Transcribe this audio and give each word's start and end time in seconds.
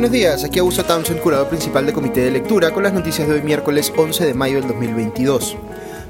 Buenos 0.00 0.14
días, 0.14 0.44
aquí 0.44 0.58
Augusto 0.58 0.82
Townsend, 0.82 1.20
curador 1.20 1.50
principal 1.50 1.84
del 1.84 1.94
Comité 1.94 2.22
de 2.22 2.30
Lectura, 2.30 2.70
con 2.70 2.82
las 2.82 2.94
noticias 2.94 3.28
de 3.28 3.34
hoy 3.34 3.42
miércoles 3.42 3.92
11 3.94 4.24
de 4.24 4.32
mayo 4.32 4.58
del 4.58 4.66
2022. 4.68 5.58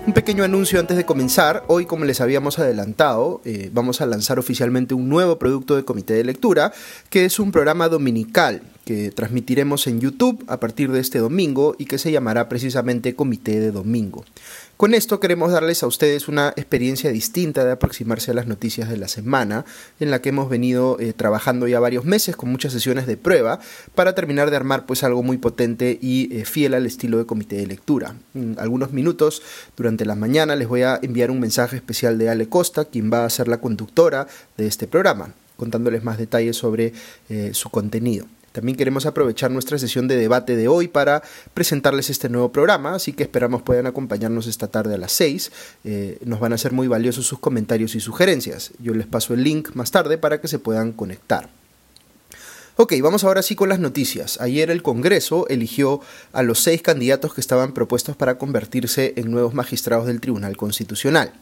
Un 0.06 0.12
pequeño 0.12 0.44
anuncio 0.44 0.78
antes 0.78 0.96
de 0.96 1.04
comenzar. 1.04 1.64
Hoy, 1.66 1.86
como 1.86 2.04
les 2.04 2.20
habíamos 2.20 2.60
adelantado, 2.60 3.40
eh, 3.44 3.68
vamos 3.72 4.00
a 4.00 4.06
lanzar 4.06 4.38
oficialmente 4.38 4.94
un 4.94 5.08
nuevo 5.08 5.40
producto 5.40 5.74
de 5.74 5.84
Comité 5.84 6.14
de 6.14 6.22
Lectura, 6.22 6.72
que 7.08 7.24
es 7.24 7.40
un 7.40 7.50
programa 7.50 7.88
dominical 7.88 8.62
que 8.84 9.10
transmitiremos 9.10 9.88
en 9.88 10.00
YouTube 10.00 10.44
a 10.46 10.60
partir 10.60 10.92
de 10.92 11.00
este 11.00 11.18
domingo 11.18 11.74
y 11.76 11.86
que 11.86 11.98
se 11.98 12.12
llamará 12.12 12.48
precisamente 12.48 13.16
Comité 13.16 13.58
de 13.58 13.72
Domingo. 13.72 14.24
Con 14.80 14.94
esto 14.94 15.20
queremos 15.20 15.52
darles 15.52 15.82
a 15.82 15.86
ustedes 15.86 16.26
una 16.26 16.54
experiencia 16.56 17.12
distinta 17.12 17.66
de 17.66 17.72
aproximarse 17.72 18.30
a 18.30 18.34
las 18.34 18.46
noticias 18.46 18.88
de 18.88 18.96
la 18.96 19.08
semana, 19.08 19.66
en 20.00 20.10
la 20.10 20.22
que 20.22 20.30
hemos 20.30 20.48
venido 20.48 20.98
eh, 20.98 21.12
trabajando 21.12 21.68
ya 21.68 21.78
varios 21.80 22.06
meses 22.06 22.34
con 22.34 22.50
muchas 22.50 22.72
sesiones 22.72 23.06
de 23.06 23.18
prueba 23.18 23.60
para 23.94 24.14
terminar 24.14 24.48
de 24.48 24.56
armar 24.56 24.86
pues 24.86 25.04
algo 25.04 25.22
muy 25.22 25.36
potente 25.36 25.98
y 26.00 26.34
eh, 26.34 26.46
fiel 26.46 26.72
al 26.72 26.86
estilo 26.86 27.18
de 27.18 27.26
comité 27.26 27.56
de 27.56 27.66
lectura. 27.66 28.14
En 28.34 28.56
algunos 28.58 28.90
minutos 28.90 29.42
durante 29.76 30.06
la 30.06 30.14
mañana 30.14 30.56
les 30.56 30.66
voy 30.66 30.80
a 30.80 30.98
enviar 31.02 31.30
un 31.30 31.40
mensaje 31.40 31.76
especial 31.76 32.16
de 32.16 32.30
Ale 32.30 32.48
Costa, 32.48 32.86
quien 32.86 33.12
va 33.12 33.26
a 33.26 33.30
ser 33.30 33.48
la 33.48 33.60
conductora 33.60 34.28
de 34.56 34.66
este 34.66 34.86
programa, 34.86 35.34
contándoles 35.58 36.04
más 36.04 36.16
detalles 36.16 36.56
sobre 36.56 36.94
eh, 37.28 37.50
su 37.52 37.68
contenido. 37.68 38.24
También 38.52 38.76
queremos 38.76 39.06
aprovechar 39.06 39.50
nuestra 39.50 39.78
sesión 39.78 40.08
de 40.08 40.16
debate 40.16 40.56
de 40.56 40.68
hoy 40.68 40.88
para 40.88 41.22
presentarles 41.54 42.10
este 42.10 42.28
nuevo 42.28 42.50
programa, 42.50 42.94
así 42.94 43.12
que 43.12 43.22
esperamos 43.22 43.62
puedan 43.62 43.86
acompañarnos 43.86 44.46
esta 44.46 44.68
tarde 44.68 44.94
a 44.94 44.98
las 44.98 45.12
6. 45.12 45.52
Eh, 45.84 46.18
nos 46.24 46.40
van 46.40 46.52
a 46.52 46.58
ser 46.58 46.72
muy 46.72 46.88
valiosos 46.88 47.26
sus 47.26 47.38
comentarios 47.38 47.94
y 47.94 48.00
sugerencias. 48.00 48.72
Yo 48.78 48.94
les 48.94 49.06
paso 49.06 49.34
el 49.34 49.44
link 49.44 49.70
más 49.74 49.90
tarde 49.90 50.18
para 50.18 50.40
que 50.40 50.48
se 50.48 50.58
puedan 50.58 50.92
conectar. 50.92 51.59
Ok, 52.82 52.94
vamos 53.02 53.24
ahora 53.24 53.42
sí 53.42 53.56
con 53.56 53.68
las 53.68 53.78
noticias. 53.78 54.40
Ayer 54.40 54.70
el 54.70 54.82
Congreso 54.82 55.46
eligió 55.48 56.00
a 56.32 56.42
los 56.42 56.60
seis 56.60 56.80
candidatos 56.80 57.34
que 57.34 57.42
estaban 57.42 57.74
propuestos 57.74 58.16
para 58.16 58.38
convertirse 58.38 59.12
en 59.16 59.30
nuevos 59.30 59.52
magistrados 59.52 60.06
del 60.06 60.22
Tribunal 60.22 60.56
Constitucional. 60.56 61.34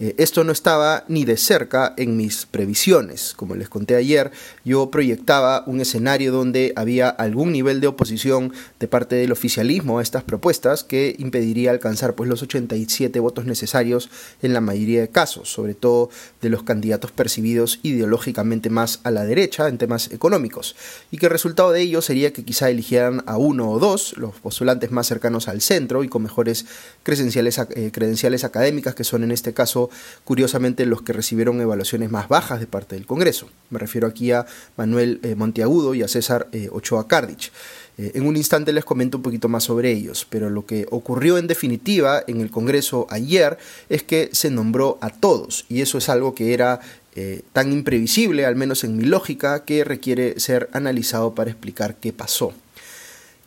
Eh, 0.00 0.14
esto 0.18 0.44
no 0.44 0.52
estaba 0.52 1.06
ni 1.08 1.24
de 1.24 1.38
cerca 1.38 1.94
en 1.96 2.18
mis 2.18 2.44
previsiones. 2.44 3.32
Como 3.34 3.54
les 3.54 3.70
conté 3.70 3.96
ayer, 3.96 4.32
yo 4.66 4.90
proyectaba 4.90 5.64
un 5.66 5.80
escenario 5.80 6.30
donde 6.30 6.74
había 6.76 7.08
algún 7.08 7.52
nivel 7.52 7.80
de 7.80 7.86
oposición 7.86 8.52
de 8.78 8.86
parte 8.86 9.16
del 9.16 9.32
oficialismo 9.32 9.98
a 9.98 10.02
estas 10.02 10.24
propuestas 10.24 10.84
que 10.84 11.16
impediría 11.18 11.70
alcanzar 11.70 12.14
pues, 12.14 12.28
los 12.28 12.42
87 12.42 13.18
votos 13.18 13.46
necesarios 13.46 14.10
en 14.42 14.52
la 14.52 14.60
mayoría 14.60 15.00
de 15.00 15.08
casos, 15.08 15.50
sobre 15.50 15.72
todo 15.72 16.10
de 16.42 16.50
los 16.50 16.64
candidatos 16.64 17.12
percibidos 17.12 17.80
ideológicamente 17.82 18.68
más 18.68 19.00
a 19.04 19.10
la 19.10 19.24
derecha 19.24 19.68
en 19.68 19.78
temas 19.78 20.12
económicos 20.12 20.76
y 21.10 21.18
que 21.18 21.26
el 21.26 21.32
resultado 21.32 21.72
de 21.72 21.80
ello 21.80 22.02
sería 22.02 22.32
que 22.32 22.44
quizá 22.44 22.70
eligieran 22.70 23.22
a 23.26 23.36
uno 23.36 23.70
o 23.70 23.78
dos, 23.78 24.14
los 24.16 24.34
postulantes 24.36 24.90
más 24.90 25.06
cercanos 25.06 25.48
al 25.48 25.60
centro 25.60 26.04
y 26.04 26.08
con 26.08 26.22
mejores 26.22 26.66
credenciales, 27.02 27.58
eh, 27.58 27.90
credenciales 27.92 28.44
académicas, 28.44 28.94
que 28.94 29.04
son 29.04 29.24
en 29.24 29.30
este 29.30 29.52
caso, 29.52 29.90
curiosamente, 30.24 30.86
los 30.86 31.02
que 31.02 31.12
recibieron 31.12 31.60
evaluaciones 31.60 32.10
más 32.10 32.28
bajas 32.28 32.60
de 32.60 32.66
parte 32.66 32.94
del 32.94 33.06
Congreso. 33.06 33.48
Me 33.70 33.78
refiero 33.78 34.06
aquí 34.06 34.32
a 34.32 34.46
Manuel 34.76 35.20
eh, 35.22 35.34
Monteagudo 35.34 35.94
y 35.94 36.02
a 36.02 36.08
César 36.08 36.48
eh, 36.52 36.68
Ochoa 36.72 37.08
Cardich. 37.08 37.52
En 37.98 38.26
un 38.26 38.38
instante 38.38 38.72
les 38.72 38.86
comento 38.86 39.18
un 39.18 39.22
poquito 39.22 39.50
más 39.50 39.64
sobre 39.64 39.92
ellos, 39.92 40.26
pero 40.28 40.48
lo 40.48 40.64
que 40.64 40.86
ocurrió 40.90 41.36
en 41.36 41.46
definitiva 41.46 42.24
en 42.26 42.40
el 42.40 42.50
Congreso 42.50 43.06
ayer 43.10 43.58
es 43.90 44.02
que 44.02 44.30
se 44.32 44.50
nombró 44.50 44.96
a 45.02 45.10
todos, 45.10 45.66
y 45.68 45.82
eso 45.82 45.98
es 45.98 46.08
algo 46.08 46.34
que 46.34 46.54
era 46.54 46.80
eh, 47.14 47.42
tan 47.52 47.72
imprevisible, 47.72 48.46
al 48.46 48.56
menos 48.56 48.84
en 48.84 48.96
mi 48.96 49.04
lógica, 49.04 49.64
que 49.64 49.84
requiere 49.84 50.40
ser 50.40 50.70
analizado 50.72 51.34
para 51.34 51.50
explicar 51.50 51.96
qué 51.96 52.12
pasó. 52.12 52.54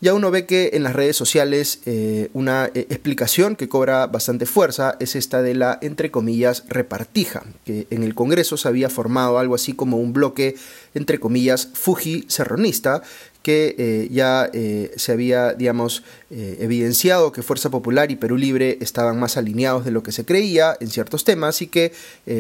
Ya 0.02 0.14
uno 0.14 0.30
ve 0.30 0.46
que 0.46 0.72
en 0.74 0.84
las 0.84 0.94
redes 0.94 1.16
sociales 1.16 1.80
eh, 1.86 2.30
una 2.34 2.66
eh, 2.68 2.86
explicación 2.90 3.56
que 3.56 3.70
cobra 3.70 4.06
bastante 4.08 4.46
fuerza 4.46 4.98
es 5.00 5.16
esta 5.16 5.42
de 5.42 5.56
la, 5.56 5.80
entre 5.82 6.12
comillas, 6.12 6.64
repartija, 6.68 7.44
que 7.64 7.88
en 7.90 8.04
el 8.04 8.14
Congreso 8.14 8.58
se 8.58 8.68
había 8.68 8.90
formado 8.90 9.40
algo 9.40 9.56
así 9.56 9.74
como 9.74 9.98
un 9.98 10.14
bloque, 10.14 10.56
entre 10.94 11.20
comillas, 11.20 11.70
fuji-serronista, 11.74 13.02
que 13.46 13.76
eh, 13.78 14.08
ya 14.10 14.50
eh, 14.54 14.92
se 14.96 15.12
había, 15.12 15.54
digamos, 15.54 16.02
eh, 16.32 16.58
evidenciado 16.62 17.32
que 17.32 17.44
Fuerza 17.44 17.70
Popular 17.70 18.10
y 18.10 18.16
Perú 18.16 18.38
Libre 18.38 18.80
estaban 18.82 19.20
más 19.20 19.38
alineados 19.38 19.86
de 19.86 19.92
lo 19.92 20.02
que 20.02 20.12
se 20.12 20.26
creía 20.26 20.76
en 20.80 20.90
ciertos 20.90 21.26
temas 21.26 21.62
y 21.62 21.68
que 21.68 21.94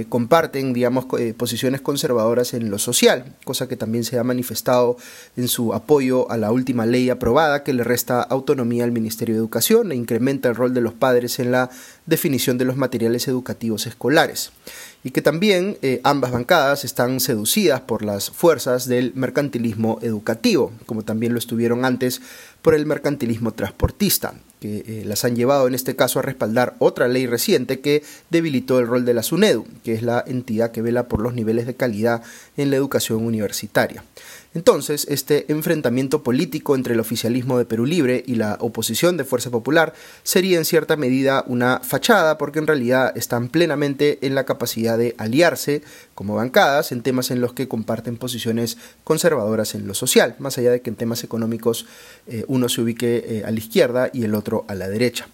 comparten, 0.09 0.73
digamos, 0.73 1.05
posiciones 1.37 1.81
conservadoras 1.81 2.55
en 2.55 2.71
lo 2.71 2.79
social, 2.79 3.35
cosa 3.43 3.67
que 3.67 3.77
también 3.77 4.03
se 4.03 4.17
ha 4.17 4.23
manifestado 4.23 4.97
en 5.37 5.47
su 5.47 5.75
apoyo 5.75 6.31
a 6.31 6.37
la 6.37 6.51
última 6.51 6.87
ley 6.87 7.11
aprobada 7.11 7.61
que 7.63 7.73
le 7.73 7.83
resta 7.83 8.23
autonomía 8.23 8.83
al 8.83 8.91
Ministerio 8.91 9.35
de 9.35 9.39
Educación 9.39 9.91
e 9.91 9.95
incrementa 9.95 10.49
el 10.49 10.55
rol 10.55 10.73
de 10.73 10.81
los 10.81 10.93
padres 10.93 11.37
en 11.37 11.51
la 11.51 11.69
definición 12.07 12.57
de 12.57 12.65
los 12.65 12.77
materiales 12.77 13.27
educativos 13.27 13.85
escolares 13.85 14.51
y 15.05 15.11
que 15.11 15.21
también 15.21 15.77
eh, 15.83 16.01
ambas 16.03 16.31
bancadas 16.31 16.83
están 16.83 17.19
seducidas 17.19 17.79
por 17.81 18.03
las 18.03 18.31
fuerzas 18.31 18.87
del 18.87 19.13
mercantilismo 19.13 19.99
educativo, 20.01 20.71
como 20.87 21.03
también 21.03 21.31
lo 21.31 21.37
estuvieron 21.37 21.85
antes 21.85 22.23
por 22.65 22.73
el 22.73 22.87
mercantilismo 22.87 23.53
transportista, 23.53 24.33
que 24.59 24.77
eh, 24.87 25.03
las 25.05 25.23
han 25.23 25.35
llevado 25.35 25.67
en 25.67 25.75
este 25.75 25.95
caso 25.95 26.17
a 26.17 26.23
respaldar 26.23 26.75
otra 26.79 27.07
ley 27.07 27.27
reciente 27.27 27.79
que 27.79 28.01
debilitó 28.31 28.79
el 28.79 28.87
rol 28.87 29.05
de 29.05 29.13
la 29.13 29.21
SUNEDU, 29.21 29.67
que 29.83 29.93
es 29.93 30.01
la 30.01 30.23
entidad 30.25 30.71
que 30.71 30.81
vela 30.81 31.07
por 31.07 31.21
los 31.21 31.35
niveles 31.35 31.67
de 31.67 31.75
calidad 31.75 32.23
en 32.57 32.71
la 32.71 32.77
educación 32.77 33.23
universitaria. 33.23 34.03
Entonces, 34.55 35.05
este 35.09 35.51
enfrentamiento 35.51 36.23
político 36.23 36.75
entre 36.75 36.93
el 36.93 37.01
oficialismo 37.01 37.57
de 37.57 37.65
Perú 37.65 37.85
Libre 37.85 38.23
y 38.25 38.35
la 38.35 38.57
oposición 38.61 39.17
de 39.17 39.25
Fuerza 39.25 39.51
Popular 39.51 39.93
sería 40.23 40.57
en 40.57 40.63
cierta 40.63 40.95
medida 40.95 41.43
una 41.45 41.81
fachada 41.83 42.37
porque 42.37 42.59
en 42.59 42.67
realidad 42.67 43.11
están 43.17 43.49
plenamente 43.49 44.25
en 44.25 44.33
la 44.33 44.45
capacidad 44.45 44.97
de 44.97 45.13
aliarse 45.17 45.83
como 46.15 46.35
bancadas 46.35 46.93
en 46.93 47.01
temas 47.01 47.31
en 47.31 47.41
los 47.41 47.51
que 47.51 47.67
comparten 47.67 48.15
posiciones 48.15 48.77
conservadoras 49.03 49.75
en 49.75 49.87
lo 49.87 49.93
social, 49.93 50.37
más 50.39 50.57
allá 50.57 50.71
de 50.71 50.79
que 50.79 50.89
en 50.89 50.95
temas 50.95 51.25
económicos 51.25 51.85
eh, 52.27 52.45
uno 52.55 52.69
se 52.69 52.81
ubique 52.81 53.23
eh, 53.27 53.43
a 53.45 53.51
la 53.51 53.59
izquierda 53.59 54.09
y 54.13 54.23
el 54.23 54.33
otro 54.33 54.65
a 54.67 54.75
la 54.75 54.87
derecha. 54.87 55.27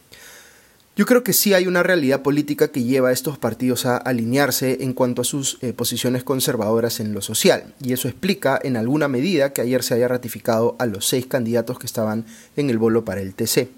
Yo 0.98 1.06
creo 1.06 1.24
que 1.24 1.32
sí 1.32 1.54
hay 1.54 1.68
una 1.68 1.84
realidad 1.84 2.22
política 2.22 2.70
que 2.70 2.84
lleva 2.84 3.10
a 3.10 3.12
estos 3.14 3.38
partidos 3.38 3.86
a 3.86 3.96
alinearse 3.96 4.80
en 4.82 4.94
cuanto 4.94 5.22
a 5.22 5.26
sus 5.26 5.58
eh, 5.62 5.72
posiciones 5.72 6.24
conservadoras 6.24 7.00
en 7.00 7.14
lo 7.14 7.22
social, 7.22 7.74
y 7.82 7.94
eso 7.94 8.10
explica 8.10 8.60
en 8.62 8.76
alguna 8.76 9.08
medida 9.08 9.54
que 9.54 9.62
ayer 9.62 9.84
se 9.84 9.94
haya 9.94 10.10
ratificado 10.10 10.76
a 10.80 10.86
los 10.86 11.08
seis 11.08 11.26
candidatos 11.28 11.80
que 11.80 11.86
estaban 11.86 12.26
en 12.58 12.70
el 12.70 12.78
bolo 12.78 13.06
para 13.06 13.22
el 13.22 13.34
TC. 13.34 13.70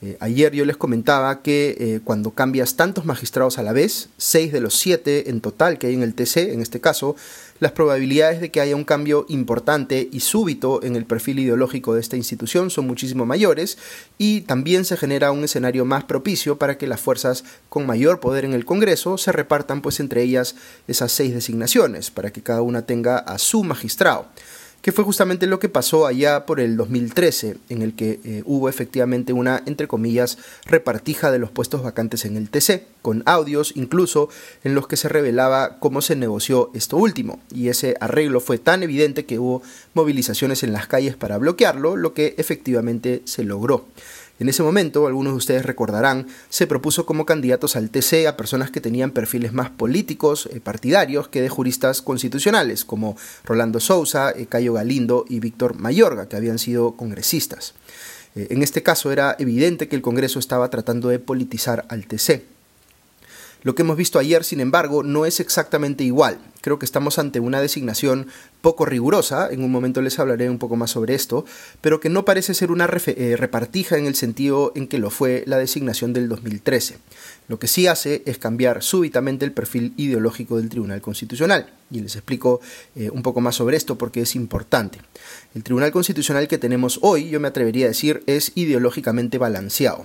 Eh, 0.00 0.16
ayer 0.20 0.52
yo 0.52 0.64
les 0.64 0.76
comentaba 0.76 1.42
que 1.42 2.00
cuando 2.04 2.30
cambias 2.30 2.76
tantos 2.76 3.04
magistrados 3.04 3.58
a 3.58 3.62
la 3.62 3.72
vez, 3.72 4.10
seis 4.18 4.52
de 4.52 4.60
los 4.60 4.74
siete 4.74 5.30
en 5.30 5.40
total 5.40 5.78
que 5.78 5.88
hay 5.88 5.94
en 5.94 6.02
el 6.02 6.14
TC, 6.14 6.52
en 6.52 6.60
este 6.60 6.80
caso, 6.80 7.16
las 7.60 7.72
probabilidades 7.72 8.40
de 8.40 8.50
que 8.50 8.60
haya 8.60 8.76
un 8.76 8.84
cambio 8.84 9.26
importante 9.28 10.08
y 10.12 10.20
súbito 10.20 10.82
en 10.82 10.96
el 10.96 11.04
perfil 11.04 11.40
ideológico 11.40 11.94
de 11.94 12.00
esta 12.00 12.16
institución 12.16 12.70
son 12.70 12.86
muchísimo 12.86 13.26
mayores 13.26 13.78
y 14.16 14.42
también 14.42 14.84
se 14.84 14.96
genera 14.96 15.32
un 15.32 15.44
escenario 15.44 15.84
más 15.84 16.04
propicio 16.04 16.58
para 16.58 16.78
que 16.78 16.86
las 16.86 17.00
fuerzas 17.00 17.44
con 17.68 17.86
mayor 17.86 18.20
poder 18.20 18.44
en 18.44 18.52
el 18.52 18.64
Congreso 18.64 19.18
se 19.18 19.32
repartan 19.32 19.82
pues 19.82 20.00
entre 20.00 20.22
ellas 20.22 20.54
esas 20.86 21.12
seis 21.12 21.34
designaciones 21.34 22.10
para 22.10 22.30
que 22.30 22.42
cada 22.42 22.62
una 22.62 22.82
tenga 22.82 23.18
a 23.18 23.38
su 23.38 23.64
magistrado 23.64 24.26
que 24.82 24.92
fue 24.92 25.04
justamente 25.04 25.46
lo 25.46 25.58
que 25.58 25.68
pasó 25.68 26.06
allá 26.06 26.46
por 26.46 26.60
el 26.60 26.76
2013, 26.76 27.56
en 27.68 27.82
el 27.82 27.94
que 27.94 28.20
eh, 28.24 28.42
hubo 28.44 28.68
efectivamente 28.68 29.32
una, 29.32 29.62
entre 29.66 29.88
comillas, 29.88 30.38
repartija 30.64 31.30
de 31.32 31.38
los 31.38 31.50
puestos 31.50 31.82
vacantes 31.82 32.24
en 32.24 32.36
el 32.36 32.48
TC, 32.48 32.84
con 33.02 33.22
audios 33.26 33.72
incluso 33.74 34.28
en 34.62 34.74
los 34.74 34.86
que 34.86 34.96
se 34.96 35.08
revelaba 35.08 35.78
cómo 35.80 36.00
se 36.00 36.16
negoció 36.16 36.70
esto 36.74 36.96
último, 36.96 37.40
y 37.52 37.68
ese 37.68 37.96
arreglo 38.00 38.40
fue 38.40 38.58
tan 38.58 38.82
evidente 38.82 39.26
que 39.26 39.38
hubo 39.38 39.62
movilizaciones 39.94 40.62
en 40.62 40.72
las 40.72 40.86
calles 40.86 41.16
para 41.16 41.38
bloquearlo, 41.38 41.96
lo 41.96 42.14
que 42.14 42.34
efectivamente 42.38 43.22
se 43.24 43.44
logró. 43.44 43.86
En 44.40 44.48
ese 44.48 44.62
momento, 44.62 45.06
algunos 45.06 45.32
de 45.32 45.38
ustedes 45.38 45.66
recordarán, 45.66 46.26
se 46.48 46.68
propuso 46.68 47.06
como 47.06 47.26
candidatos 47.26 47.74
al 47.74 47.90
TC 47.90 48.26
a 48.28 48.36
personas 48.36 48.70
que 48.70 48.80
tenían 48.80 49.10
perfiles 49.10 49.52
más 49.52 49.70
políticos, 49.70 50.48
eh, 50.52 50.60
partidarios, 50.60 51.28
que 51.28 51.42
de 51.42 51.48
juristas 51.48 52.02
constitucionales, 52.02 52.84
como 52.84 53.16
Rolando 53.44 53.80
Sousa, 53.80 54.30
eh, 54.30 54.46
Cayo 54.46 54.74
Galindo 54.74 55.24
y 55.28 55.40
Víctor 55.40 55.74
Mayorga, 55.74 56.28
que 56.28 56.36
habían 56.36 56.58
sido 56.58 56.96
congresistas. 56.96 57.74
Eh, 58.36 58.46
en 58.50 58.62
este 58.62 58.84
caso 58.84 59.10
era 59.10 59.34
evidente 59.40 59.88
que 59.88 59.96
el 59.96 60.02
Congreso 60.02 60.38
estaba 60.38 60.70
tratando 60.70 61.08
de 61.08 61.18
politizar 61.18 61.86
al 61.88 62.06
TC. 62.06 62.57
Lo 63.62 63.74
que 63.74 63.82
hemos 63.82 63.96
visto 63.96 64.18
ayer, 64.18 64.44
sin 64.44 64.60
embargo, 64.60 65.02
no 65.02 65.26
es 65.26 65.40
exactamente 65.40 66.04
igual. 66.04 66.38
Creo 66.60 66.78
que 66.78 66.84
estamos 66.84 67.18
ante 67.18 67.40
una 67.40 67.60
designación 67.60 68.28
poco 68.60 68.84
rigurosa, 68.84 69.48
en 69.50 69.62
un 69.62 69.70
momento 69.70 70.02
les 70.02 70.18
hablaré 70.18 70.50
un 70.50 70.58
poco 70.58 70.76
más 70.76 70.90
sobre 70.90 71.14
esto, 71.14 71.44
pero 71.80 72.00
que 72.00 72.08
no 72.08 72.24
parece 72.24 72.54
ser 72.54 72.70
una 72.70 72.88
eh, 73.06 73.36
repartija 73.36 73.96
en 73.96 74.06
el 74.06 74.14
sentido 74.14 74.72
en 74.74 74.88
que 74.88 74.98
lo 74.98 75.10
fue 75.10 75.44
la 75.46 75.58
designación 75.58 76.12
del 76.12 76.28
2013. 76.28 76.98
Lo 77.48 77.58
que 77.58 77.66
sí 77.66 77.86
hace 77.86 78.22
es 78.26 78.38
cambiar 78.38 78.82
súbitamente 78.82 79.44
el 79.44 79.52
perfil 79.52 79.94
ideológico 79.96 80.58
del 80.58 80.68
Tribunal 80.68 81.00
Constitucional. 81.00 81.72
Y 81.90 82.00
les 82.00 82.16
explico 82.16 82.60
eh, 82.94 83.08
un 83.10 83.22
poco 83.22 83.40
más 83.40 83.56
sobre 83.56 83.76
esto 83.76 83.96
porque 83.96 84.20
es 84.20 84.36
importante. 84.36 84.98
El 85.54 85.62
Tribunal 85.62 85.90
Constitucional 85.90 86.46
que 86.46 86.58
tenemos 86.58 86.98
hoy, 87.02 87.30
yo 87.30 87.40
me 87.40 87.48
atrevería 87.48 87.86
a 87.86 87.88
decir, 87.88 88.22
es 88.26 88.52
ideológicamente 88.54 89.38
balanceado. 89.38 90.04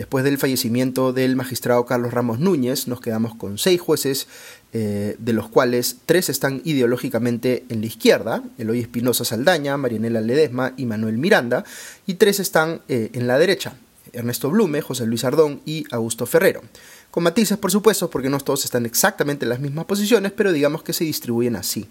Después 0.00 0.24
del 0.24 0.38
fallecimiento 0.38 1.12
del 1.12 1.36
magistrado 1.36 1.84
Carlos 1.84 2.14
Ramos 2.14 2.38
Núñez, 2.38 2.88
nos 2.88 3.02
quedamos 3.02 3.34
con 3.34 3.58
seis 3.58 3.82
jueces, 3.82 4.28
eh, 4.72 5.14
de 5.18 5.32
los 5.34 5.50
cuales 5.50 5.98
tres 6.06 6.30
están 6.30 6.62
ideológicamente 6.64 7.64
en 7.68 7.82
la 7.82 7.86
izquierda, 7.88 8.42
Eloy 8.56 8.80
Espinosa 8.80 9.26
Saldaña, 9.26 9.76
Marianela 9.76 10.22
Ledesma 10.22 10.72
y 10.78 10.86
Manuel 10.86 11.18
Miranda, 11.18 11.64
y 12.06 12.14
tres 12.14 12.40
están 12.40 12.80
eh, 12.88 13.10
en 13.12 13.26
la 13.26 13.38
derecha, 13.38 13.74
Ernesto 14.14 14.48
Blume, 14.48 14.80
José 14.80 15.04
Luis 15.04 15.22
Ardón 15.24 15.60
y 15.66 15.84
Augusto 15.90 16.24
Ferrero. 16.24 16.62
Con 17.10 17.24
matices, 17.24 17.58
por 17.58 17.72
supuesto, 17.72 18.08
porque 18.08 18.30
no 18.30 18.38
todos 18.38 18.64
están 18.64 18.86
exactamente 18.86 19.44
en 19.44 19.48
las 19.48 19.58
mismas 19.58 19.84
posiciones, 19.84 20.30
pero 20.30 20.52
digamos 20.52 20.84
que 20.84 20.92
se 20.92 21.02
distribuyen 21.02 21.56
así. 21.56 21.88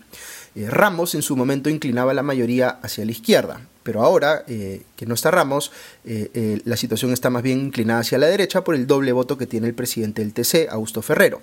Eh, 0.55 0.69
Ramos 0.69 1.13
en 1.13 1.21
su 1.21 1.35
momento 1.35 1.69
inclinaba 1.69 2.13
la 2.13 2.23
mayoría 2.23 2.69
hacia 2.81 3.03
la 3.03 3.11
izquierda, 3.11 3.59
pero 3.83 4.01
ahora 4.01 4.45
eh, 4.47 4.83
que 4.95 5.05
no 5.05 5.15
está 5.15 5.29
Ramos, 5.29 5.73
eh, 6.05 6.61
la 6.63 6.77
situación 6.77 7.11
está 7.11 7.29
más 7.29 7.43
bien 7.43 7.59
inclinada 7.59 7.99
hacia 7.99 8.17
la 8.17 8.27
derecha 8.27 8.63
por 8.63 8.75
el 8.75 8.87
doble 8.87 9.11
voto 9.11 9.37
que 9.37 9.45
tiene 9.45 9.67
el 9.67 9.73
presidente 9.73 10.21
del 10.21 10.33
TC, 10.33 10.69
Augusto 10.69 11.01
Ferrero. 11.01 11.41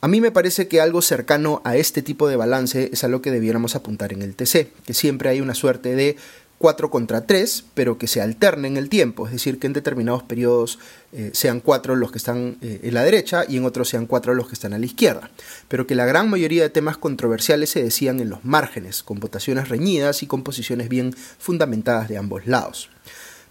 A 0.00 0.06
mí 0.06 0.20
me 0.20 0.30
parece 0.30 0.68
que 0.68 0.80
algo 0.80 1.00
cercano 1.00 1.62
a 1.64 1.76
este 1.76 2.02
tipo 2.02 2.28
de 2.28 2.36
balance 2.36 2.90
es 2.92 3.02
a 3.04 3.08
lo 3.08 3.22
que 3.22 3.30
debiéramos 3.30 3.74
apuntar 3.74 4.12
en 4.12 4.20
el 4.20 4.34
TC, 4.36 4.70
que 4.84 4.92
siempre 4.92 5.30
hay 5.30 5.40
una 5.40 5.54
suerte 5.54 5.96
de 5.96 6.16
4 6.64 6.88
contra 6.88 7.26
3, 7.26 7.62
pero 7.74 7.98
que 7.98 8.06
se 8.06 8.22
alterne 8.22 8.68
en 8.68 8.78
el 8.78 8.88
tiempo, 8.88 9.26
es 9.26 9.34
decir, 9.34 9.58
que 9.58 9.66
en 9.66 9.74
determinados 9.74 10.22
periodos 10.22 10.78
eh, 11.12 11.28
sean 11.34 11.60
4 11.60 11.94
los 11.94 12.10
que 12.10 12.16
están 12.16 12.56
eh, 12.62 12.80
en 12.84 12.94
la 12.94 13.02
derecha 13.02 13.44
y 13.46 13.58
en 13.58 13.66
otros 13.66 13.90
sean 13.90 14.06
4 14.06 14.32
los 14.32 14.48
que 14.48 14.54
están 14.54 14.72
a 14.72 14.78
la 14.78 14.86
izquierda, 14.86 15.30
pero 15.68 15.86
que 15.86 15.94
la 15.94 16.06
gran 16.06 16.30
mayoría 16.30 16.62
de 16.62 16.70
temas 16.70 16.96
controversiales 16.96 17.68
se 17.68 17.82
decían 17.82 18.18
en 18.18 18.30
los 18.30 18.46
márgenes, 18.46 19.02
con 19.02 19.20
votaciones 19.20 19.68
reñidas 19.68 20.22
y 20.22 20.26
con 20.26 20.42
posiciones 20.42 20.88
bien 20.88 21.14
fundamentadas 21.38 22.08
de 22.08 22.16
ambos 22.16 22.46
lados. 22.46 22.88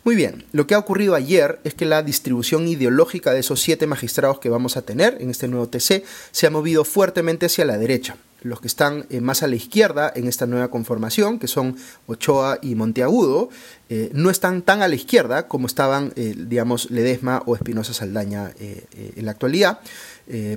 Muy 0.03 0.15
bien, 0.15 0.45
lo 0.51 0.65
que 0.65 0.73
ha 0.73 0.79
ocurrido 0.79 1.13
ayer 1.13 1.59
es 1.63 1.75
que 1.75 1.85
la 1.85 2.01
distribución 2.01 2.67
ideológica 2.67 3.31
de 3.31 3.41
esos 3.41 3.61
siete 3.61 3.85
magistrados 3.85 4.39
que 4.39 4.49
vamos 4.49 4.75
a 4.75 4.81
tener 4.81 5.17
en 5.21 5.29
este 5.29 5.47
nuevo 5.47 5.69
TC 5.69 6.03
se 6.31 6.47
ha 6.47 6.49
movido 6.49 6.83
fuertemente 6.83 7.45
hacia 7.45 7.63
la 7.63 7.77
derecha 7.77 8.17
los 8.43 8.61
que 8.61 8.67
están 8.67 9.05
eh, 9.09 9.21
más 9.21 9.43
a 9.43 9.47
la 9.47 9.55
izquierda 9.55 10.11
en 10.15 10.27
esta 10.27 10.45
nueva 10.45 10.69
conformación, 10.69 11.39
que 11.39 11.47
son 11.47 11.75
Ochoa 12.07 12.59
y 12.61 12.75
Monteagudo, 12.75 13.49
eh, 13.89 14.11
no 14.13 14.29
están 14.29 14.61
tan 14.61 14.81
a 14.81 14.87
la 14.87 14.95
izquierda 14.95 15.47
como 15.47 15.67
estaban, 15.67 16.13
eh, 16.15 16.35
digamos, 16.37 16.91
Ledesma 16.91 17.43
o 17.45 17.55
Espinosa 17.55 17.93
Saldaña 17.93 18.51
en 18.59 19.25
la 19.25 19.31
actualidad. 19.31 19.79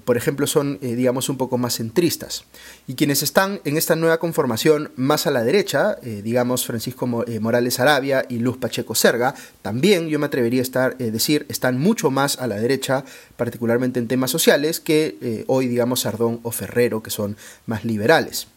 Por 0.05 0.17
ejemplo, 0.17 0.47
son, 0.47 0.79
digamos, 0.81 1.29
un 1.29 1.37
poco 1.37 1.59
más 1.59 1.77
centristas. 1.77 2.45
Y 2.87 2.95
quienes 2.95 3.23
están 3.23 3.61
en 3.65 3.77
esta 3.77 3.97
nueva 3.97 4.19
conformación 4.19 4.93
más 4.97 5.27
a 5.27 5.31
la 5.31 5.43
derecha, 5.45 5.99
digamos, 6.03 6.67
Francisco 6.67 7.07
Morales 7.07 7.81
Arabia 7.81 8.25
y 8.29 8.39
Luz 8.39 8.59
Pacheco 8.59 8.95
Serga, 8.95 9.35
también 9.63 10.09
yo 10.09 10.19
me 10.19 10.27
atrevería 10.27 10.61
a 10.61 10.63
estar, 10.63 10.97
decir, 10.97 11.47
están 11.49 11.79
mucho 11.79 12.11
más 12.11 12.39
a 12.39 12.47
la 12.47 12.57
derecha, 12.57 13.05
particularmente 13.37 13.99
en 13.99 14.09
temas 14.09 14.31
sociales, 14.31 14.81
que 14.81 15.45
hoy, 15.47 15.67
digamos, 15.67 16.01
Sardón 16.01 16.41
o 16.43 16.51
Ferrero, 16.51 17.03
que 17.03 17.11
son 17.11 17.37
más 17.67 17.85
liberales. 17.85 18.49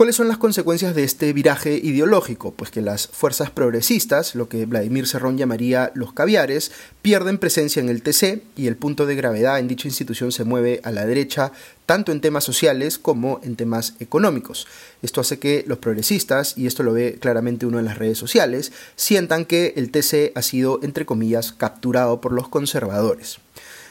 ¿Cuáles 0.00 0.16
son 0.16 0.28
las 0.28 0.38
consecuencias 0.38 0.94
de 0.94 1.04
este 1.04 1.30
viraje 1.34 1.74
ideológico? 1.74 2.52
Pues 2.52 2.70
que 2.70 2.80
las 2.80 3.06
fuerzas 3.08 3.50
progresistas, 3.50 4.34
lo 4.34 4.48
que 4.48 4.64
Vladimir 4.64 5.06
Serrón 5.06 5.36
llamaría 5.36 5.92
los 5.94 6.14
caviares, 6.14 6.72
pierden 7.02 7.36
presencia 7.36 7.82
en 7.82 7.90
el 7.90 8.02
TC 8.02 8.42
y 8.56 8.66
el 8.68 8.76
punto 8.76 9.04
de 9.04 9.14
gravedad 9.14 9.58
en 9.58 9.68
dicha 9.68 9.88
institución 9.88 10.32
se 10.32 10.44
mueve 10.44 10.80
a 10.84 10.90
la 10.90 11.04
derecha 11.04 11.52
tanto 11.84 12.12
en 12.12 12.22
temas 12.22 12.44
sociales 12.44 12.98
como 12.98 13.40
en 13.42 13.56
temas 13.56 13.92
económicos. 14.00 14.66
Esto 15.02 15.20
hace 15.20 15.38
que 15.38 15.64
los 15.66 15.76
progresistas, 15.76 16.56
y 16.56 16.66
esto 16.66 16.82
lo 16.82 16.94
ve 16.94 17.18
claramente 17.20 17.66
uno 17.66 17.78
en 17.78 17.84
las 17.84 17.98
redes 17.98 18.16
sociales, 18.16 18.72
sientan 18.96 19.44
que 19.44 19.74
el 19.76 19.90
TC 19.90 20.32
ha 20.34 20.40
sido, 20.40 20.80
entre 20.82 21.04
comillas, 21.04 21.52
capturado 21.52 22.22
por 22.22 22.32
los 22.32 22.48
conservadores. 22.48 23.36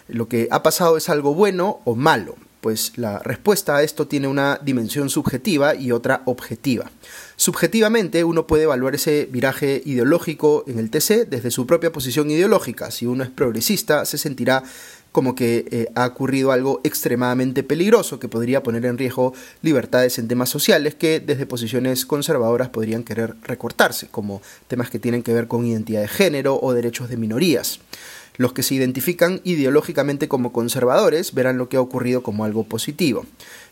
Lo 0.08 0.28
que 0.28 0.48
ha 0.50 0.64
pasado 0.64 0.98
es 0.98 1.08
algo 1.08 1.36
bueno 1.36 1.82
o 1.86 1.94
malo 1.94 2.36
pues 2.62 2.94
la 2.98 3.20
respuesta 3.20 3.78
a 3.78 3.84
esto 3.84 4.08
tiene 4.08 4.28
una 4.28 4.60
dimensión 4.62 5.10
subjetiva 5.10 5.76
y 5.76 5.92
otra 5.92 6.24
objetiva. 6.26 6.92
Subjetivamente 7.36 8.24
uno 8.24 8.48
puede 8.48 8.64
evaluar 8.64 8.96
ese 8.96 9.28
viraje 9.32 9.82
ideológico 9.86 10.64
en 10.68 10.80
el 10.80 10.90
TC 10.90 11.30
desde 11.30 11.52
su 11.52 11.66
propia 11.66 11.92
posición 11.92 12.30
ideológica. 12.30 12.92
Si 12.92 13.06
uno 13.06 13.24
es 13.24 13.30
progresista 13.30 14.06
se 14.06 14.18
sentirá 14.18 14.64
como 15.12 15.36
que 15.36 15.66
eh, 15.72 15.92
ha 15.96 16.06
ocurrido 16.06 16.52
algo 16.52 16.82
extremadamente 16.84 17.64
peligroso 17.64 18.20
que 18.20 18.28
podría 18.28 18.62
poner 18.62 18.86
en 18.86 18.98
riesgo 18.98 19.34
libertades 19.62 20.20
en 20.20 20.28
temas 20.28 20.50
sociales 20.50 20.96
que 20.96 21.20
desde 21.20 21.46
posiciones 21.46 22.06
conservadoras 22.06 22.70
podrían 22.70 23.04
querer 23.04 23.36
recortarse, 23.44 24.08
como 24.08 24.42
temas 24.68 24.90
que 24.90 25.00
tienen 25.00 25.24
que 25.24 25.34
ver 25.34 25.48
con 25.48 25.66
identidad 25.66 26.02
de 26.02 26.08
género 26.08 26.60
o 26.62 26.74
derechos 26.74 27.10
de 27.10 27.18
minorías. 27.18 27.80
Los 28.40 28.54
que 28.54 28.64
se 28.64 28.74
identifican 28.74 29.42
ideológicamente 29.44 30.30
como 30.30 30.54
conservadores 30.54 31.34
verán 31.34 31.58
lo 31.58 31.68
que 31.68 31.76
ha 31.76 31.82
ocurrido 31.82 32.24
como 32.24 32.46
algo 32.46 32.64
positivo. 32.64 33.26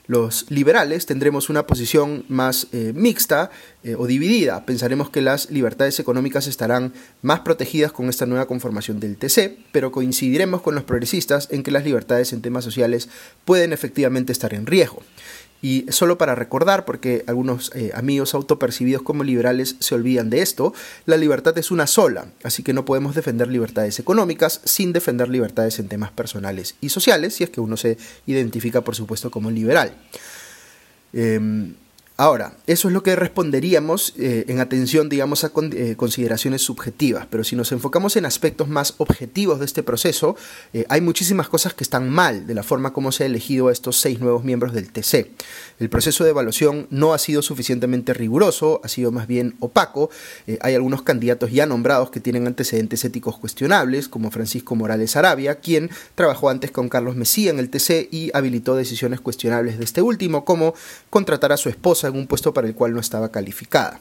Los 0.08 0.52
liberales 0.52 1.06
tendremos 1.06 1.50
una 1.50 1.66
posición 1.66 2.25
más 2.28 2.68
eh, 2.74 2.92
mixta 2.94 3.50
eh, 3.86 3.96
o 3.98 4.08
dividida. 4.08 4.66
Pensaremos 4.66 5.10
que 5.10 5.22
las 5.22 5.52
libertades 5.52 6.02
económicas 6.02 6.48
estarán 6.48 6.92
más 7.22 7.40
protegidas 7.40 7.94
con 7.94 8.10
esta 8.10 8.25
nueva 8.25 8.46
conformación 8.46 9.00
del 9.00 9.16
TC, 9.16 9.58
pero 9.72 9.94
coincidiremos 9.94 10.62
con 10.62 10.75
los 10.75 10.84
progresistas 10.84 11.48
en 11.50 11.63
que 11.63 11.72
las 11.72 11.86
libertades 11.86 12.34
en 12.34 12.42
temas 12.42 12.66
sociales 12.66 13.08
pueden 13.46 13.72
efectivamente 13.72 14.34
estar 14.34 14.54
en 14.54 14.66
riesgo. 14.66 15.02
Y 15.62 15.86
solo 15.89 16.18
para 16.18 16.36
recordar, 16.36 16.86
porque 16.86 17.24
algunos 17.27 17.71
eh, 17.75 17.92
amigos 17.95 18.33
autopercibidos 18.36 19.01
como 19.01 19.24
liberales 19.24 19.75
se 19.80 19.95
olvidan 19.95 20.30
de 20.30 20.42
esto, 20.42 20.74
la 21.06 21.18
libertad 21.18 21.57
es 21.57 21.71
una 21.71 21.88
sola, 21.88 22.27
así 22.44 22.62
que 22.62 22.74
no 22.74 22.86
podemos 22.86 23.15
defender 23.15 23.48
libertades 23.48 24.00
económicas 24.00 24.62
sin 24.65 24.94
defender 24.94 25.30
libertades 25.30 25.80
en 25.80 25.88
temas 25.88 26.12
personales 26.12 26.75
y 26.80 26.89
sociales, 26.89 27.36
si 27.36 27.44
es 27.44 27.50
que 27.50 27.62
uno 27.62 27.75
se 27.75 27.98
identifica, 28.27 28.81
por 28.81 28.95
supuesto, 28.95 29.31
como 29.31 29.50
liberal. 29.50 29.98
Em, 31.13 31.74
Ahora, 32.19 32.54
eso 32.66 32.88
es 32.88 32.96
lo 32.96 33.04
que 33.04 33.16
responderíamos 33.16 34.16
eh, 34.18 34.46
en 34.48 34.60
atención, 34.60 35.08
digamos, 35.08 35.44
a 35.44 35.52
eh, 35.74 35.94
consideraciones 35.96 36.64
subjetivas, 36.64 37.28
pero 37.30 37.44
si 37.44 37.56
nos 37.56 37.72
enfocamos 37.72 38.16
en 38.16 38.25
aspectos 38.25 38.68
más 38.68 38.96
objetivos 38.98 39.60
de 39.60 39.66
este 39.66 39.84
proceso, 39.84 40.36
eh, 40.74 40.84
hay 40.89 41.00
muchísimas 41.00 41.48
cosas 41.48 41.75
que 41.75 41.84
están 41.84 42.10
mal 42.10 42.48
de 42.48 42.56
la 42.56 42.63
forma 42.63 42.91
como 42.91 43.12
se 43.12 43.22
ha 43.22 43.27
elegido 43.27 43.68
a 43.68 43.72
estos 43.72 44.00
seis 44.00 44.20
nuevos 44.20 44.44
miembros 44.44 44.74
del 44.74 44.91
TC. 44.91 45.30
El 45.77 45.89
proceso 45.91 46.24
de 46.24 46.32
evaluación 46.32 46.88
no 46.89 47.13
ha 47.13 47.20
sido 47.20 47.44
suficientemente 47.44 48.15
riguroso, 48.15 48.82
ha 48.84 48.88
sido 48.88 49.12
más 49.12 49.27
bien 49.27 49.56
opaco. 49.60 50.10
hay 50.62 50.74
algunos 50.74 51.03
candidatos 51.03 51.51
ya 51.51 51.68
nombrados 51.68 52.10
que 52.10 52.20
tienen 52.20 52.48
antecedentes 52.48 53.06
éticos 53.06 53.38
cuestionables, 53.38 54.10
como 54.10 54.32
Francisco 54.32 54.74
Morales 54.74 55.15
Arabia, 55.15 55.60
quien 55.60 55.91
trabajó 56.15 56.50
antes 56.50 56.72
con 56.72 56.89
Carlos 56.89 57.15
Mesía 57.15 57.51
en 57.51 57.60
el 57.60 57.70
TC 57.70 58.10
y 58.10 58.32
habilitó 58.34 58.75
decisiones 58.75 59.22
cuestionables 59.22 59.77
de 59.77 59.84
este 59.84 60.01
último, 60.01 60.46
como 60.46 60.74
contratar 61.12 61.51
a 61.51 61.58
su 61.58 61.70
esposa 61.70 62.07
en 62.08 62.18
un 62.18 62.28
puesto 62.28 62.54
para 62.54 62.68
el 62.68 62.76
cual 62.76 62.94
no 62.94 63.00
estaba 63.00 63.32
calificada. 63.32 64.00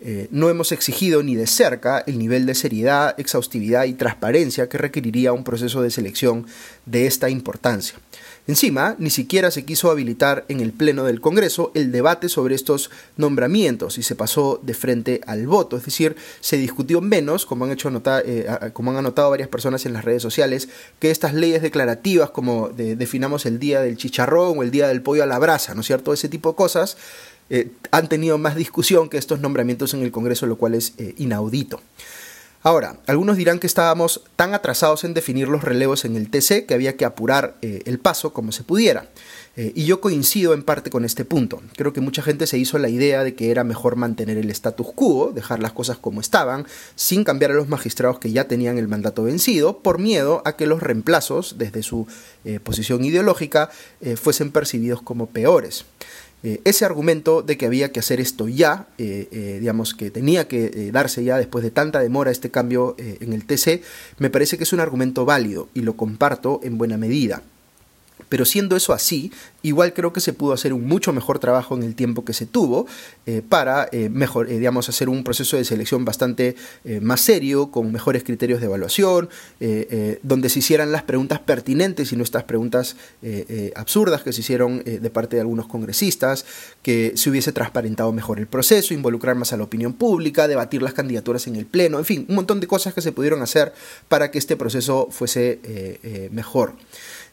Eh, 0.00 0.28
no 0.30 0.50
hemos 0.50 0.72
exigido 0.72 1.22
ni 1.22 1.34
de 1.34 1.46
cerca 1.46 2.04
el 2.06 2.18
nivel 2.18 2.46
de 2.46 2.54
seriedad, 2.54 3.14
exhaustividad 3.18 3.84
y 3.84 3.94
transparencia 3.94 4.68
que 4.68 4.76
requeriría 4.76 5.32
un 5.32 5.44
proceso 5.44 5.82
de 5.82 5.90
selección 5.90 6.46
de 6.84 7.06
esta 7.06 7.30
importancia. 7.30 7.98
Encima, 8.46 8.94
ni 8.98 9.08
siquiera 9.08 9.50
se 9.50 9.64
quiso 9.64 9.90
habilitar 9.90 10.44
en 10.48 10.60
el 10.60 10.72
Pleno 10.72 11.04
del 11.04 11.22
Congreso 11.22 11.72
el 11.74 11.90
debate 11.90 12.28
sobre 12.28 12.54
estos 12.54 12.90
nombramientos 13.16 13.96
y 13.96 14.02
se 14.02 14.14
pasó 14.14 14.60
de 14.62 14.74
frente 14.74 15.22
al 15.26 15.46
voto, 15.46 15.78
es 15.78 15.86
decir, 15.86 16.14
se 16.40 16.58
discutió 16.58 17.00
menos, 17.00 17.46
como 17.46 17.64
han, 17.64 17.72
hecho 17.72 17.90
eh, 18.06 18.46
como 18.74 18.90
han 18.90 18.98
anotado 18.98 19.30
varias 19.30 19.48
personas 19.48 19.86
en 19.86 19.94
las 19.94 20.04
redes 20.04 20.20
sociales, 20.20 20.68
que 20.98 21.10
estas 21.10 21.32
leyes 21.32 21.62
declarativas 21.62 22.28
como 22.28 22.68
definamos 22.68 23.46
el 23.46 23.58
día 23.58 23.80
del 23.80 23.96
chicharrón 23.96 24.58
o 24.58 24.62
el 24.62 24.70
día 24.70 24.88
del 24.88 25.00
pollo 25.00 25.22
a 25.22 25.26
la 25.26 25.38
brasa, 25.38 25.74
¿no 25.74 25.80
es 25.80 25.86
cierto? 25.86 26.12
Ese 26.12 26.28
tipo 26.28 26.50
de 26.50 26.56
cosas 26.56 26.98
eh, 27.50 27.70
han 27.90 28.08
tenido 28.08 28.38
más 28.38 28.56
discusión 28.56 29.08
que 29.08 29.18
estos 29.18 29.40
nombramientos 29.40 29.94
en 29.94 30.02
el 30.02 30.10
Congreso, 30.10 30.46
lo 30.46 30.56
cual 30.56 30.74
es 30.74 30.94
eh, 30.98 31.14
inaudito. 31.18 31.80
Ahora, 32.62 32.96
algunos 33.06 33.36
dirán 33.36 33.58
que 33.58 33.66
estábamos 33.66 34.22
tan 34.36 34.54
atrasados 34.54 35.04
en 35.04 35.12
definir 35.12 35.48
los 35.48 35.62
relevos 35.62 36.06
en 36.06 36.16
el 36.16 36.30
TC 36.30 36.64
que 36.64 36.72
había 36.72 36.96
que 36.96 37.04
apurar 37.04 37.56
eh, 37.60 37.82
el 37.84 37.98
paso 37.98 38.32
como 38.32 38.52
se 38.52 38.62
pudiera. 38.62 39.08
Y 39.56 39.84
yo 39.84 40.00
coincido 40.00 40.52
en 40.52 40.64
parte 40.64 40.90
con 40.90 41.04
este 41.04 41.24
punto. 41.24 41.62
Creo 41.76 41.92
que 41.92 42.00
mucha 42.00 42.22
gente 42.22 42.48
se 42.48 42.58
hizo 42.58 42.76
la 42.78 42.88
idea 42.88 43.22
de 43.22 43.36
que 43.36 43.52
era 43.52 43.62
mejor 43.62 43.94
mantener 43.94 44.36
el 44.36 44.50
status 44.50 44.88
quo, 44.96 45.30
dejar 45.32 45.60
las 45.60 45.70
cosas 45.70 45.96
como 45.96 46.20
estaban, 46.20 46.66
sin 46.96 47.22
cambiar 47.22 47.52
a 47.52 47.54
los 47.54 47.68
magistrados 47.68 48.18
que 48.18 48.32
ya 48.32 48.48
tenían 48.48 48.78
el 48.78 48.88
mandato 48.88 49.22
vencido, 49.22 49.78
por 49.78 50.00
miedo 50.00 50.42
a 50.44 50.56
que 50.56 50.66
los 50.66 50.82
reemplazos, 50.82 51.54
desde 51.56 51.84
su 51.84 52.08
posición 52.64 53.04
ideológica, 53.04 53.70
fuesen 54.16 54.50
percibidos 54.50 55.02
como 55.02 55.26
peores. 55.28 55.84
Eh, 56.46 56.60
ese 56.64 56.84
argumento 56.84 57.40
de 57.40 57.56
que 57.56 57.64
había 57.64 57.90
que 57.90 58.00
hacer 58.00 58.20
esto 58.20 58.48
ya, 58.48 58.86
eh, 58.98 59.28
eh, 59.32 59.56
digamos 59.60 59.94
que 59.94 60.10
tenía 60.10 60.46
que 60.46 60.90
darse 60.92 61.24
ya 61.24 61.38
después 61.38 61.64
de 61.64 61.70
tanta 61.70 62.00
demora 62.00 62.30
este 62.30 62.50
cambio 62.50 62.96
en 62.98 63.32
el 63.32 63.46
TC, 63.46 63.80
me 64.18 64.28
parece 64.28 64.58
que 64.58 64.64
es 64.64 64.72
un 64.74 64.80
argumento 64.80 65.24
válido 65.24 65.68
y 65.72 65.80
lo 65.80 65.96
comparto 65.96 66.60
en 66.62 66.76
buena 66.76 66.98
medida. 66.98 67.42
Pero 68.34 68.44
siendo 68.44 68.74
eso 68.74 68.92
así, 68.92 69.30
igual 69.62 69.94
creo 69.94 70.12
que 70.12 70.18
se 70.18 70.32
pudo 70.32 70.54
hacer 70.54 70.72
un 70.72 70.88
mucho 70.88 71.12
mejor 71.12 71.38
trabajo 71.38 71.76
en 71.76 71.84
el 71.84 71.94
tiempo 71.94 72.24
que 72.24 72.32
se 72.32 72.46
tuvo 72.46 72.84
eh, 73.26 73.42
para 73.48 73.88
eh, 73.92 74.08
mejor, 74.08 74.50
eh, 74.50 74.58
digamos, 74.58 74.88
hacer 74.88 75.08
un 75.08 75.22
proceso 75.22 75.56
de 75.56 75.64
selección 75.64 76.04
bastante 76.04 76.56
más 77.00 77.20
serio, 77.20 77.70
con 77.70 77.92
mejores 77.92 78.24
criterios 78.24 78.58
de 78.58 78.66
evaluación, 78.66 79.28
donde 80.24 80.48
se 80.48 80.58
hicieran 80.58 80.90
las 80.90 81.04
preguntas 81.04 81.38
pertinentes 81.38 82.12
y 82.12 82.16
no 82.16 82.24
estas 82.24 82.42
preguntas 82.42 82.96
absurdas 83.76 84.22
que 84.22 84.32
se 84.32 84.40
hicieron 84.40 84.82
de 84.84 85.10
parte 85.10 85.36
de 85.36 85.40
algunos 85.40 85.66
congresistas, 85.66 86.44
que 86.82 87.12
se 87.14 87.30
hubiese 87.30 87.52
transparentado 87.52 88.12
mejor 88.12 88.40
el 88.40 88.48
proceso, 88.48 88.94
involucrar 88.94 89.36
más 89.36 89.52
a 89.52 89.56
la 89.56 89.62
opinión 89.62 89.92
pública, 89.92 90.48
debatir 90.48 90.82
las 90.82 90.92
candidaturas 90.92 91.46
en 91.46 91.54
el 91.54 91.66
Pleno, 91.66 91.98
en 91.98 92.04
fin, 92.04 92.26
un 92.28 92.34
montón 92.34 92.58
de 92.58 92.66
cosas 92.66 92.94
que 92.94 93.00
se 93.00 93.12
pudieron 93.12 93.42
hacer 93.42 93.72
para 94.08 94.32
que 94.32 94.38
este 94.38 94.56
proceso 94.56 95.08
fuese 95.10 96.30
mejor. 96.32 96.74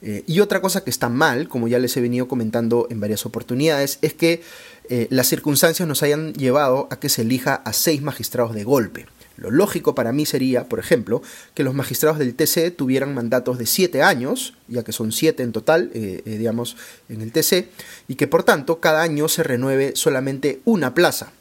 Eh, 0.01 0.23
y 0.25 0.39
otra 0.39 0.61
cosa 0.61 0.83
que 0.83 0.89
está 0.89 1.09
mal, 1.09 1.47
como 1.47 1.67
ya 1.67 1.79
les 1.79 1.95
he 1.95 2.01
venido 2.01 2.27
comentando 2.27 2.87
en 2.89 2.99
varias 2.99 3.25
oportunidades, 3.25 3.99
es 4.01 4.13
que 4.13 4.41
eh, 4.89 5.07
las 5.09 5.27
circunstancias 5.27 5.87
nos 5.87 6.03
hayan 6.03 6.33
llevado 6.33 6.87
a 6.91 6.99
que 6.99 7.09
se 7.09 7.21
elija 7.21 7.55
a 7.55 7.73
seis 7.73 8.01
magistrados 8.01 8.55
de 8.55 8.63
golpe. 8.63 9.05
Lo 9.37 9.49
lógico 9.49 9.95
para 9.95 10.11
mí 10.11 10.25
sería, 10.25 10.67
por 10.67 10.79
ejemplo, 10.79 11.21
que 11.55 11.63
los 11.63 11.73
magistrados 11.73 12.19
del 12.19 12.35
TC 12.35 12.75
tuvieran 12.75 13.13
mandatos 13.13 13.57
de 13.57 13.65
siete 13.65 14.03
años, 14.03 14.55
ya 14.67 14.83
que 14.83 14.91
son 14.91 15.11
siete 15.11 15.41
en 15.41 15.51
total, 15.51 15.89
eh, 15.93 16.21
digamos, 16.25 16.77
en 17.09 17.21
el 17.21 17.31
TC, 17.31 17.69
y 18.07 18.15
que 18.15 18.27
por 18.27 18.43
tanto 18.43 18.79
cada 18.79 19.01
año 19.01 19.27
se 19.27 19.43
renueve 19.43 19.93
solamente 19.95 20.61
una 20.65 20.93
plaza. 20.93 21.31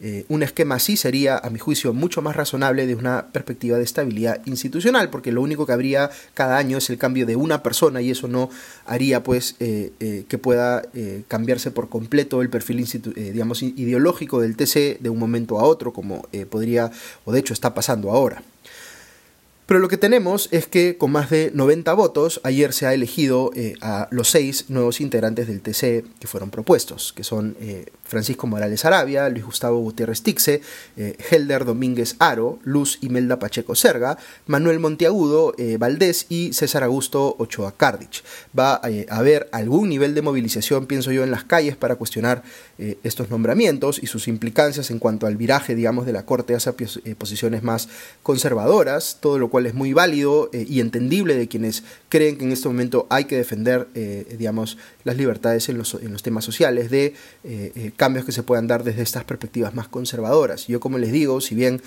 Eh, 0.00 0.24
un 0.28 0.42
esquema 0.42 0.76
así 0.76 0.96
sería, 0.96 1.38
a 1.38 1.50
mi 1.50 1.58
juicio, 1.58 1.92
mucho 1.92 2.22
más 2.22 2.36
razonable 2.36 2.86
desde 2.86 3.00
una 3.00 3.26
perspectiva 3.32 3.78
de 3.78 3.84
estabilidad 3.84 4.40
institucional, 4.46 5.10
porque 5.10 5.32
lo 5.32 5.42
único 5.42 5.66
que 5.66 5.72
habría 5.72 6.10
cada 6.34 6.56
año 6.56 6.78
es 6.78 6.88
el 6.90 6.98
cambio 6.98 7.26
de 7.26 7.34
una 7.34 7.62
persona 7.62 8.00
y 8.00 8.10
eso 8.10 8.28
no 8.28 8.48
haría 8.86 9.22
pues 9.24 9.56
eh, 9.58 9.92
eh, 9.98 10.24
que 10.28 10.38
pueda 10.38 10.82
cambiarse 11.26 11.70
por 11.70 11.88
completo 11.88 12.42
el 12.42 12.50
perfil 12.50 12.86
digamos, 13.14 13.62
ideológico 13.62 14.40
del 14.40 14.56
TC 14.56 15.00
de 15.00 15.10
un 15.10 15.18
momento 15.18 15.58
a 15.58 15.64
otro, 15.64 15.92
como 15.92 16.22
podría 16.50 16.90
o 17.24 17.32
de 17.32 17.40
hecho 17.40 17.52
está 17.52 17.74
pasando 17.74 18.10
ahora. 18.10 18.42
Pero 19.68 19.80
lo 19.80 19.88
que 19.88 19.98
tenemos 19.98 20.48
es 20.50 20.66
que 20.66 20.96
con 20.96 21.12
más 21.12 21.28
de 21.28 21.52
90 21.52 21.92
votos, 21.92 22.40
ayer 22.42 22.72
se 22.72 22.86
ha 22.86 22.94
elegido 22.94 23.50
a 23.82 24.08
los 24.10 24.30
seis 24.30 24.64
nuevos 24.68 24.98
integrantes 25.00 25.46
del 25.46 25.60
TC 25.60 26.06
que 26.18 26.26
fueron 26.26 26.50
propuestos, 26.50 27.12
que 27.12 27.22
son 27.22 27.54
Francisco 28.08 28.46
Morales 28.46 28.84
Arabia, 28.84 29.28
Luis 29.28 29.44
Gustavo 29.44 29.78
Gutiérrez 29.78 30.22
Tixe, 30.22 30.62
eh, 30.96 31.16
Helder 31.30 31.64
Domínguez 31.64 32.16
Aro, 32.18 32.58
Luz 32.64 32.98
Imelda 33.02 33.38
Pacheco 33.38 33.74
Serga, 33.74 34.18
Manuel 34.46 34.80
Monteagudo 34.80 35.54
eh, 35.58 35.76
Valdés 35.78 36.26
y 36.30 36.54
César 36.54 36.82
Augusto 36.82 37.36
Ochoa 37.38 37.72
Cardich. 37.76 38.24
Va 38.58 38.80
eh, 38.88 39.06
a 39.10 39.18
haber 39.18 39.48
algún 39.52 39.90
nivel 39.90 40.14
de 40.14 40.22
movilización, 40.22 40.86
pienso 40.86 41.12
yo, 41.12 41.22
en 41.22 41.30
las 41.30 41.44
calles 41.44 41.76
para 41.76 41.96
cuestionar 41.96 42.42
estos 43.02 43.28
nombramientos 43.28 44.00
y 44.00 44.06
sus 44.06 44.28
implicancias 44.28 44.90
en 44.92 45.00
cuanto 45.00 45.26
al 45.26 45.36
viraje, 45.36 45.74
digamos, 45.74 46.06
de 46.06 46.12
la 46.12 46.24
Corte 46.24 46.54
hacia 46.54 46.74
posiciones 47.18 47.64
más 47.64 47.88
conservadoras, 48.22 49.18
todo 49.20 49.38
lo 49.38 49.50
cual 49.50 49.57
es 49.66 49.74
muy 49.74 49.92
válido 49.92 50.50
y 50.52 50.80
entendible 50.80 51.34
de 51.34 51.48
quienes 51.48 51.82
creen 52.08 52.36
que 52.36 52.44
en 52.44 52.52
este 52.52 52.68
momento 52.68 53.06
hay 53.10 53.24
que 53.24 53.36
defender, 53.36 53.88
digamos, 54.38 54.78
las 55.04 55.16
libertades 55.16 55.68
en 55.68 55.78
los, 55.78 55.94
en 55.94 56.12
los 56.12 56.22
temas 56.22 56.44
sociales, 56.44 56.90
de 56.90 57.14
cambios 57.96 58.24
que 58.24 58.32
se 58.32 58.42
puedan 58.42 58.66
dar 58.66 58.84
desde 58.84 59.02
estas 59.02 59.24
perspectivas 59.24 59.74
más 59.74 59.88
conservadoras. 59.88 60.66
Yo, 60.66 60.80
como 60.80 60.98
les 60.98 61.12
digo, 61.12 61.40
si 61.40 61.54
bien 61.54 61.82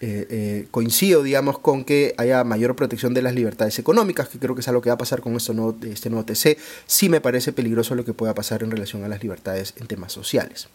eh, 0.00 0.26
eh, 0.28 0.66
coincido, 0.72 1.22
digamos, 1.22 1.58
con 1.60 1.84
que 1.84 2.14
haya 2.18 2.42
mayor 2.42 2.74
protección 2.74 3.14
de 3.14 3.22
las 3.22 3.32
libertades 3.32 3.78
económicas, 3.78 4.28
que 4.28 4.38
creo 4.38 4.54
que 4.54 4.60
es 4.60 4.68
algo 4.68 4.82
que 4.82 4.90
va 4.90 4.94
a 4.94 4.98
pasar 4.98 5.20
con 5.20 5.36
esto 5.36 5.54
nuevo, 5.54 5.76
este 5.84 6.10
nuevo 6.10 6.24
TC, 6.24 6.58
sí 6.86 7.08
me 7.08 7.20
parece 7.20 7.52
peligroso 7.52 7.94
lo 7.94 8.04
que 8.04 8.12
pueda 8.12 8.34
pasar 8.34 8.64
en 8.64 8.72
relación 8.72 9.04
a 9.04 9.08
las 9.08 9.22
libertades 9.22 9.72
en 9.76 9.86
temas 9.86 10.12
sociales. 10.12 10.68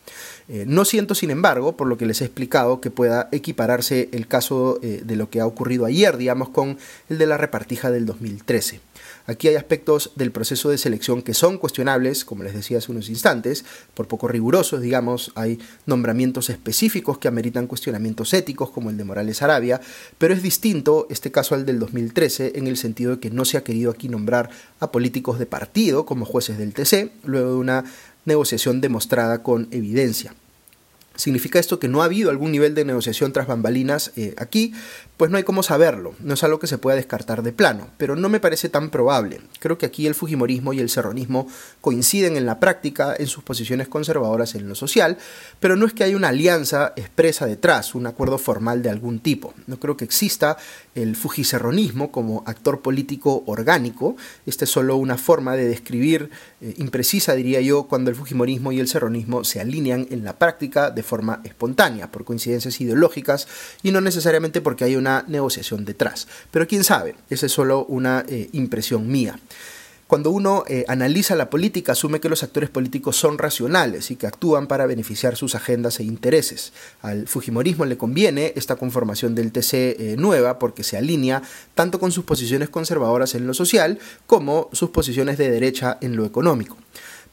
Eh, 0.47 0.63
no 0.67 0.85
siento, 0.85 1.15
sin 1.15 1.31
embargo, 1.31 1.75
por 1.75 1.87
lo 1.87 1.97
que 1.97 2.05
les 2.05 2.21
he 2.21 2.25
explicado, 2.25 2.79
que 2.79 2.91
pueda 2.91 3.27
equipararse 3.31 4.09
el 4.13 4.25
caso 4.25 4.79
de 4.81 5.15
lo 5.15 5.29
que 5.29 5.41
ha 5.41 5.45
ocurrido 5.45 5.85
ayer, 5.85 6.17
digamos, 6.17 6.49
con 6.49 6.77
el 7.09 7.17
de 7.17 7.27
la 7.27 7.37
repartija 7.37 7.91
del 7.91 8.05
2013. 8.05 8.79
Aquí 9.29 9.47
hay 9.47 9.57
aspectos 9.57 10.11
del 10.15 10.31
proceso 10.31 10.71
de 10.71 10.79
selección 10.79 11.21
que 11.21 11.35
son 11.35 11.59
cuestionables, 11.59 12.25
como 12.25 12.41
les 12.41 12.55
decía 12.55 12.79
hace 12.79 12.91
unos 12.91 13.09
instantes, 13.09 13.63
por 13.93 14.07
poco 14.07 14.27
rigurosos, 14.27 14.81
digamos, 14.81 15.31
hay 15.35 15.59
nombramientos 15.85 16.49
específicos 16.49 17.19
que 17.19 17.27
ameritan 17.27 17.67
cuestionamientos 17.67 18.33
éticos, 18.33 18.71
como 18.71 18.89
el 18.89 18.97
de 18.97 19.03
Morales 19.03 19.43
Arabia, 19.43 19.81
pero 20.17 20.33
es 20.33 20.41
distinto 20.41 21.05
este 21.11 21.31
caso 21.31 21.53
al 21.53 21.67
del 21.67 21.77
2013 21.77 22.53
en 22.55 22.65
el 22.65 22.75
sentido 22.75 23.11
de 23.11 23.19
que 23.19 23.29
no 23.29 23.45
se 23.45 23.57
ha 23.57 23.63
querido 23.63 23.91
aquí 23.91 24.09
nombrar 24.09 24.49
a 24.79 24.91
políticos 24.91 25.37
de 25.37 25.45
partido 25.45 26.07
como 26.07 26.25
jueces 26.25 26.57
del 26.57 26.73
TC, 26.73 27.11
luego 27.23 27.51
de 27.51 27.57
una 27.57 27.83
negociación 28.25 28.81
demostrada 28.81 29.43
con 29.43 29.67
evidencia. 29.69 30.33
¿Significa 31.19 31.59
esto 31.59 31.79
que 31.79 31.89
no 31.89 32.01
ha 32.01 32.05
habido 32.05 32.29
algún 32.29 32.53
nivel 32.53 32.73
de 32.75 32.85
negociación 32.85 33.33
tras 33.33 33.45
bambalinas 33.45 34.13
eh, 34.15 34.35
aquí? 34.37 34.73
Pues 35.17 35.29
no 35.29 35.35
hay 35.35 35.43
cómo 35.43 35.63
saberlo, 35.63 36.15
no 36.21 36.35
es 36.35 36.45
algo 36.45 36.59
que 36.59 36.67
se 36.67 36.77
pueda 36.77 36.95
descartar 36.95 37.43
de 37.43 37.51
plano, 37.51 37.89
pero 37.97 38.15
no 38.15 38.29
me 38.29 38.39
parece 38.39 38.69
tan 38.69 38.89
probable. 38.89 39.41
Creo 39.59 39.77
que 39.77 39.85
aquí 39.85 40.07
el 40.07 40.15
Fujimorismo 40.15 40.71
y 40.71 40.79
el 40.79 40.89
Serronismo 40.89 41.49
coinciden 41.81 42.37
en 42.37 42.45
la 42.45 42.61
práctica 42.61 43.13
en 43.19 43.27
sus 43.27 43.43
posiciones 43.43 43.89
conservadoras 43.89 44.55
en 44.55 44.69
lo 44.69 44.75
social, 44.75 45.17
pero 45.59 45.75
no 45.75 45.85
es 45.85 45.91
que 45.91 46.05
haya 46.05 46.15
una 46.15 46.29
alianza 46.29 46.93
expresa 46.95 47.45
detrás, 47.45 47.95
un 47.95 48.07
acuerdo 48.07 48.37
formal 48.37 48.81
de 48.81 48.89
algún 48.89 49.19
tipo. 49.19 49.53
No 49.67 49.77
creo 49.77 49.97
que 49.97 50.05
exista 50.05 50.55
el 50.95 51.17
Fujicerronismo 51.17 52.13
como 52.13 52.43
actor 52.45 52.79
político 52.79 53.43
orgánico, 53.45 54.15
esta 54.45 54.63
es 54.63 54.71
solo 54.71 54.95
una 54.95 55.17
forma 55.17 55.57
de 55.57 55.67
describir 55.67 56.29
eh, 56.61 56.75
imprecisa, 56.77 57.35
diría 57.35 57.59
yo, 57.59 57.83
cuando 57.83 58.09
el 58.09 58.15
Fujimorismo 58.15 58.71
y 58.71 58.79
el 58.79 58.87
Serronismo 58.87 59.43
se 59.43 59.59
alinean 59.59 60.07
en 60.11 60.23
la 60.23 60.39
práctica 60.39 60.91
de 60.91 61.08
forma 61.09 61.41
espontánea, 61.43 62.11
por 62.11 62.23
coincidencias 62.23 62.79
ideológicas 62.79 63.47
y 63.83 63.91
no 63.91 63.99
necesariamente 63.99 64.61
porque 64.61 64.85
hay 64.85 64.95
una 64.95 65.25
negociación 65.27 65.83
detrás. 65.83 66.27
Pero 66.51 66.67
quién 66.67 66.83
sabe, 66.83 67.15
esa 67.29 67.47
es 67.47 67.51
solo 67.51 67.85
una 67.85 68.23
eh, 68.27 68.49
impresión 68.53 69.07
mía. 69.07 69.39
Cuando 70.09 70.31
uno 70.31 70.63
eh, 70.67 70.85
analiza 70.87 71.35
la 71.35 71.51
política, 71.51 71.91
asume 71.91 72.19
que 72.19 72.29
los 72.29 72.41
actores 72.41 72.71
políticos 72.71 73.15
son 73.15 73.37
racionales 73.37 74.09
y 74.09 74.15
que 74.15 74.25
actúan 74.25 74.65
para 74.65 74.87
beneficiar 74.87 75.35
sus 75.35 75.53
agendas 75.53 75.99
e 75.99 76.03
intereses. 76.03 76.73
Al 77.03 77.27
Fujimorismo 77.27 77.85
le 77.85 77.95
conviene 77.95 78.53
esta 78.55 78.75
conformación 78.75 79.35
del 79.35 79.51
TC 79.51 79.73
eh, 79.73 80.15
nueva 80.17 80.57
porque 80.57 80.83
se 80.83 80.97
alinea 80.97 81.43
tanto 81.75 81.99
con 81.99 82.11
sus 82.11 82.23
posiciones 82.23 82.69
conservadoras 82.69 83.35
en 83.35 83.45
lo 83.45 83.53
social 83.53 83.99
como 84.25 84.69
sus 84.73 84.89
posiciones 84.89 85.37
de 85.37 85.51
derecha 85.51 85.99
en 86.01 86.15
lo 86.15 86.25
económico. 86.25 86.75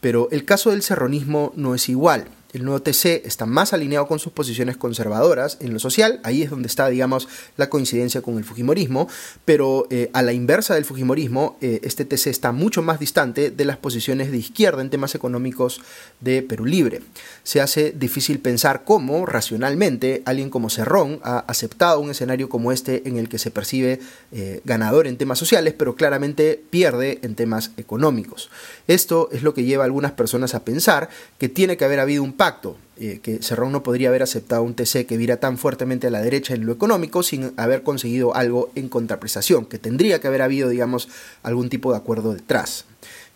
Pero 0.02 0.28
el 0.30 0.44
caso 0.44 0.70
del 0.70 0.82
serronismo 0.82 1.54
no 1.56 1.74
es 1.74 1.88
igual 1.88 2.28
el 2.56 2.64
nuevo 2.64 2.80
TC 2.80 3.26
está 3.26 3.46
más 3.46 3.72
alineado 3.72 4.06
con 4.06 4.18
sus 4.18 4.32
posiciones 4.32 4.76
conservadoras 4.76 5.58
en 5.60 5.72
lo 5.72 5.78
social, 5.78 6.20
ahí 6.22 6.42
es 6.42 6.50
donde 6.50 6.68
está, 6.68 6.88
digamos, 6.88 7.28
la 7.56 7.68
coincidencia 7.68 8.22
con 8.22 8.38
el 8.38 8.44
Fujimorismo, 8.44 9.08
pero 9.44 9.86
eh, 9.90 10.10
a 10.14 10.22
la 10.22 10.32
inversa 10.32 10.74
del 10.74 10.84
Fujimorismo, 10.84 11.58
eh, 11.60 11.80
este 11.82 12.04
TC 12.04 12.28
está 12.28 12.52
mucho 12.52 12.82
más 12.82 12.98
distante 12.98 13.50
de 13.50 13.64
las 13.64 13.76
posiciones 13.76 14.30
de 14.30 14.38
izquierda 14.38 14.80
en 14.80 14.90
temas 14.90 15.14
económicos 15.14 15.82
de 16.20 16.42
Perú 16.42 16.64
Libre. 16.64 17.02
Se 17.42 17.60
hace 17.60 17.92
difícil 17.92 18.38
pensar 18.38 18.84
cómo, 18.84 19.26
racionalmente, 19.26 20.22
alguien 20.24 20.48
como 20.48 20.70
Cerrón 20.70 21.20
ha 21.22 21.40
aceptado 21.40 22.00
un 22.00 22.10
escenario 22.10 22.48
como 22.48 22.72
este 22.72 23.06
en 23.06 23.18
el 23.18 23.28
que 23.28 23.38
se 23.38 23.50
percibe 23.50 24.00
eh, 24.32 24.60
ganador 24.64 25.06
en 25.06 25.18
temas 25.18 25.38
sociales, 25.38 25.74
pero 25.76 25.94
claramente 25.94 26.62
pierde 26.70 27.18
en 27.22 27.34
temas 27.34 27.72
económicos. 27.76 28.50
Esto 28.86 29.28
es 29.30 29.42
lo 29.42 29.52
que 29.52 29.64
lleva 29.64 29.84
a 29.84 29.86
algunas 29.86 30.12
personas 30.12 30.54
a 30.54 30.64
pensar 30.64 31.10
que 31.38 31.48
tiene 31.48 31.76
que 31.76 31.84
haber 31.84 32.00
habido 32.00 32.22
un 32.22 32.32
pacto, 32.32 32.45
eh, 32.98 33.20
que 33.22 33.42
Cerrón 33.42 33.72
no 33.72 33.82
podría 33.82 34.08
haber 34.08 34.22
aceptado 34.22 34.62
un 34.62 34.74
TC 34.74 35.06
que 35.06 35.16
vira 35.16 35.38
tan 35.38 35.58
fuertemente 35.58 36.06
a 36.06 36.10
la 36.10 36.22
derecha 36.22 36.54
en 36.54 36.64
lo 36.64 36.72
económico 36.72 37.22
sin 37.22 37.52
haber 37.56 37.82
conseguido 37.82 38.34
algo 38.34 38.70
en 38.74 38.88
contraprestación, 38.88 39.66
que 39.66 39.78
tendría 39.78 40.20
que 40.20 40.28
haber 40.28 40.42
habido, 40.42 40.68
digamos, 40.68 41.08
algún 41.42 41.68
tipo 41.68 41.90
de 41.90 41.98
acuerdo 41.98 42.32
detrás. 42.32 42.86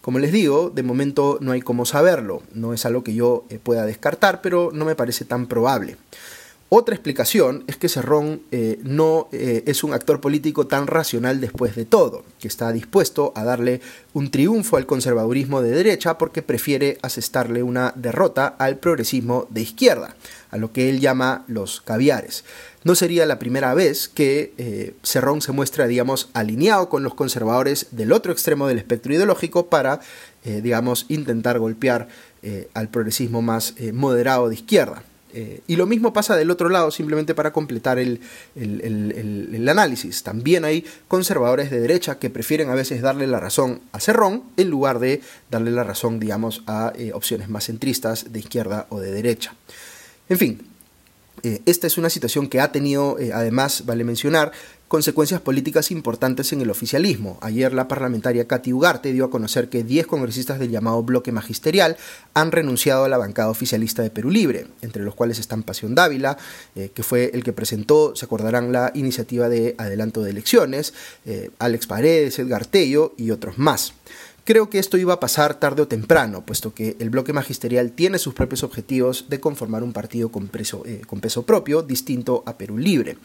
Como 0.01 0.19
les 0.19 0.33
digo, 0.33 0.71
de 0.71 0.83
momento 0.83 1.39
no 1.43 1.53
hay 1.53 1.61
cómo 1.61 1.85
saberlo, 1.85 2.43
no 2.55 2.73
es 2.73 2.87
algo 2.87 3.05
que 3.05 3.15
yo 3.15 3.45
eh, 3.51 3.59
pueda 3.63 3.85
descartar, 3.85 4.41
pero 4.41 4.71
no 4.73 4.87
me 4.87 4.95
parece 4.95 5.27
tan 5.27 5.47
probable. 5.47 5.97
Otra 6.73 6.95
explicación 6.95 7.65
es 7.67 7.77
que 7.77 7.89
Cerrón 7.89 8.43
eh, 8.53 8.79
no 8.85 9.27
eh, 9.33 9.65
es 9.67 9.83
un 9.83 9.93
actor 9.93 10.21
político 10.21 10.69
tan 10.69 10.87
racional 10.87 11.41
después 11.41 11.75
de 11.75 11.85
todo, 11.85 12.23
que 12.39 12.47
está 12.47 12.71
dispuesto 12.71 13.33
a 13.35 13.43
darle 13.43 13.81
un 14.13 14.31
triunfo 14.31 14.77
al 14.77 14.87
conservadurismo 14.87 15.63
de 15.63 15.73
derecha 15.73 16.17
porque 16.17 16.43
prefiere 16.43 16.97
asestarle 17.03 17.65
una 17.65 17.93
derrota 17.97 18.47
al 18.47 18.79
progresismo 18.79 19.49
de 19.51 19.63
izquierda, 19.63 20.15
a 20.53 20.59
lo 20.59 20.73
que 20.73 20.89
él 20.89 21.01
llama 21.01 21.45
los 21.49 21.81
caviares. 21.81 22.45
No 22.85 22.95
sería 22.95 23.27
la 23.27 23.41
primera 23.41 23.75
vez 23.75 24.09
que 24.09 24.55
eh, 24.57 24.95
Cerrón 25.03 25.43
se 25.43 25.51
muestra, 25.51 25.89
digamos, 25.89 26.31
alineado 26.35 26.89
con 26.89 27.03
los 27.03 27.15
conservadores 27.15 27.89
del 27.91 28.13
otro 28.13 28.31
extremo 28.31 28.69
del 28.69 28.79
espectro 28.79 29.13
ideológico 29.13 29.67
para, 29.67 29.99
digamos, 30.45 31.07
intentar 31.09 31.59
golpear 31.59 32.07
al 32.73 32.89
progresismo 32.89 33.43
más 33.43 33.75
moderado 33.93 34.49
de 34.49 34.55
izquierda. 34.55 35.03
Eh, 35.33 35.61
y 35.67 35.77
lo 35.77 35.87
mismo 35.87 36.13
pasa 36.13 36.37
del 36.37 36.51
otro 36.51 36.69
lado, 36.69 36.91
simplemente 36.91 37.35
para 37.35 37.53
completar 37.53 37.99
el, 37.99 38.21
análisis. 39.69 40.23
También 40.23 40.65
hay 40.65 40.85
conservadores 41.09 41.71
de 41.71 41.81
derecha 41.81 42.19
que 42.19 42.31
prefieren 42.31 42.71
a 42.71 42.75
veces 42.75 43.03
darle 43.03 43.27
la 43.27 43.41
razón 43.41 43.81
a 43.93 44.01
Cerrón 44.01 44.43
en 44.57 44.71
lugar 44.71 44.99
de 44.99 45.21
darle 45.51 45.71
la 45.71 45.85
razón, 45.85 46.21
digamos, 46.21 46.63
a 46.67 46.93
eh, 46.97 47.13
opciones 47.13 47.49
más 47.49 47.67
centristas 47.67 48.33
de 48.33 48.39
izquierda 48.39 48.87
o 48.91 49.01
de 49.01 49.13
derecha. 49.13 49.55
En 50.29 50.39
fin, 50.39 50.63
eh, 51.43 51.61
esta 51.67 51.87
es 51.87 51.99
una 51.99 52.11
situación 52.11 52.49
que 52.49 52.61
ha 52.61 52.73
tenido, 52.73 53.17
además, 53.33 53.85
vale 53.87 54.05
mencionar, 54.05 54.53
consecuencias 54.91 55.41
políticas 55.41 55.93
importantes 55.93 56.53
en 56.53 56.63
el 56.63 56.69
oficialismo. 56.69 57.39
Ayer 57.43 57.73
la 57.73 57.87
parlamentaria 57.87 58.49
Katy 58.49 58.73
Ugarte 58.73 59.13
dio 59.13 59.25
a 59.25 59.31
conocer 59.31 59.69
que 59.69 59.85
10 59.85 60.09
congresistas 60.09 60.59
del 60.59 60.73
llamado 60.73 61.01
bloque 61.05 61.31
magisterial 61.31 61.97
han 62.35 62.51
renunciado 62.51 63.05
a 63.05 63.09
la 63.09 63.17
bancada 63.17 63.51
oficialista 63.51 64.03
de 64.03 64.11
Perú 64.11 64.33
Libre, 64.33 64.67
entre 64.83 65.05
los 65.05 65.15
cuales 65.15 65.39
están 65.39 65.63
Pasión 65.63 65.95
Dávila, 65.95 66.39
eh, 66.75 66.91
que 66.93 67.05
fue 67.05 67.31
el 67.35 67.45
que 67.45 67.53
presentó, 67.53 68.17
se 68.17 68.25
acordarán, 68.25 68.73
la 68.73 68.91
iniciativa 68.97 69.49
de 69.49 69.77
adelanto 69.79 70.23
de 70.23 70.31
elecciones, 70.31 70.93
eh, 71.25 71.51
Alex 71.61 71.87
Paredes, 71.87 72.41
Edgar 72.41 72.67
Tello 72.67 73.15
y 73.17 73.31
otros 73.31 73.59
más. 73.59 73.95
Creo 74.43 74.71
que 74.71 74.81
esto 74.81 74.97
iba 74.97 75.15
a 75.15 75.21
pasar 75.21 75.61
tarde 75.61 75.83
o 75.83 75.87
temprano, 75.87 76.45
puesto 76.45 76.75
que 76.75 76.97
el 76.99 77.11
bloque 77.11 77.33
magisterial 77.33 77.93
tiene 77.93 78.19
sus 78.19 78.35
propios 78.35 78.65
objetivos 78.65 79.27
de 79.29 79.39
conformar 79.39 79.85
un 79.85 79.93
partido 79.93 80.33
con, 80.33 80.51
eh, 80.85 81.03
con 81.07 81.21
peso 81.21 81.45
propio, 81.45 81.83
distinto 81.83 82.43
a 82.45 82.59
Perú 82.59 82.77
Libre 82.77 83.19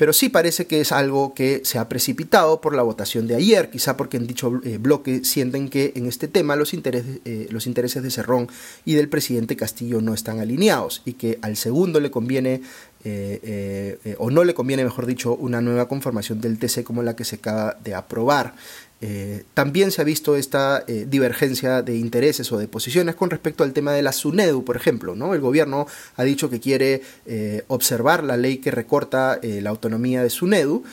pero 0.00 0.14
sí 0.14 0.30
parece 0.30 0.66
que 0.66 0.80
es 0.80 0.92
algo 0.92 1.34
que 1.34 1.60
se 1.62 1.78
ha 1.78 1.90
precipitado 1.90 2.62
por 2.62 2.74
la 2.74 2.82
votación 2.82 3.26
de 3.26 3.34
ayer, 3.34 3.68
quizá 3.68 3.98
porque 3.98 4.16
en 4.16 4.26
dicho 4.26 4.58
eh, 4.64 4.78
bloque 4.78 5.26
sienten 5.26 5.68
que 5.68 5.92
en 5.94 6.06
este 6.06 6.26
tema 6.26 6.56
los 6.56 6.72
intereses, 6.72 7.18
eh, 7.26 7.48
los 7.50 7.66
intereses 7.66 8.02
de 8.02 8.10
Cerrón 8.10 8.48
y 8.86 8.94
del 8.94 9.10
presidente 9.10 9.56
Castillo 9.56 10.00
no 10.00 10.14
están 10.14 10.40
alineados 10.40 11.02
y 11.04 11.12
que 11.12 11.38
al 11.42 11.58
segundo 11.58 12.00
le 12.00 12.10
conviene, 12.10 12.62
eh, 13.04 14.16
o 14.16 14.30
no 14.30 14.44
le 14.44 14.54
conviene, 14.54 14.84
mejor 14.84 15.04
dicho, 15.04 15.34
una 15.34 15.60
nueva 15.60 15.86
conformación 15.86 16.40
del 16.40 16.58
TC 16.58 16.82
como 16.82 17.02
la 17.02 17.14
que 17.14 17.26
se 17.26 17.36
acaba 17.36 17.76
de 17.84 17.94
aprobar. 17.94 18.54
Eh, 19.02 19.44
también 19.54 19.90
se 19.90 20.02
ha 20.02 20.04
visto 20.04 20.36
esta 20.36 20.84
eh, 20.86 21.06
divergencia 21.08 21.80
de 21.80 21.96
intereses 21.96 22.52
o 22.52 22.58
de 22.58 22.68
posiciones 22.68 23.14
con 23.14 23.30
respecto 23.30 23.64
al 23.64 23.72
tema 23.72 23.92
de 23.92 24.02
la 24.02 24.12
SUNEDU, 24.12 24.64
por 24.64 24.76
ejemplo. 24.76 25.14
¿no? 25.14 25.34
El 25.34 25.40
gobierno 25.40 25.86
ha 26.16 26.24
dicho 26.24 26.50
que 26.50 26.60
quiere 26.60 27.02
eh, 27.24 27.64
observar 27.68 28.22
la 28.24 28.36
ley 28.36 28.58
que 28.58 28.70
recorta 28.70 29.40
la 29.42 29.70
autonomía 29.70 30.22
de 30.22 30.30
SUNEDU, 30.30 30.84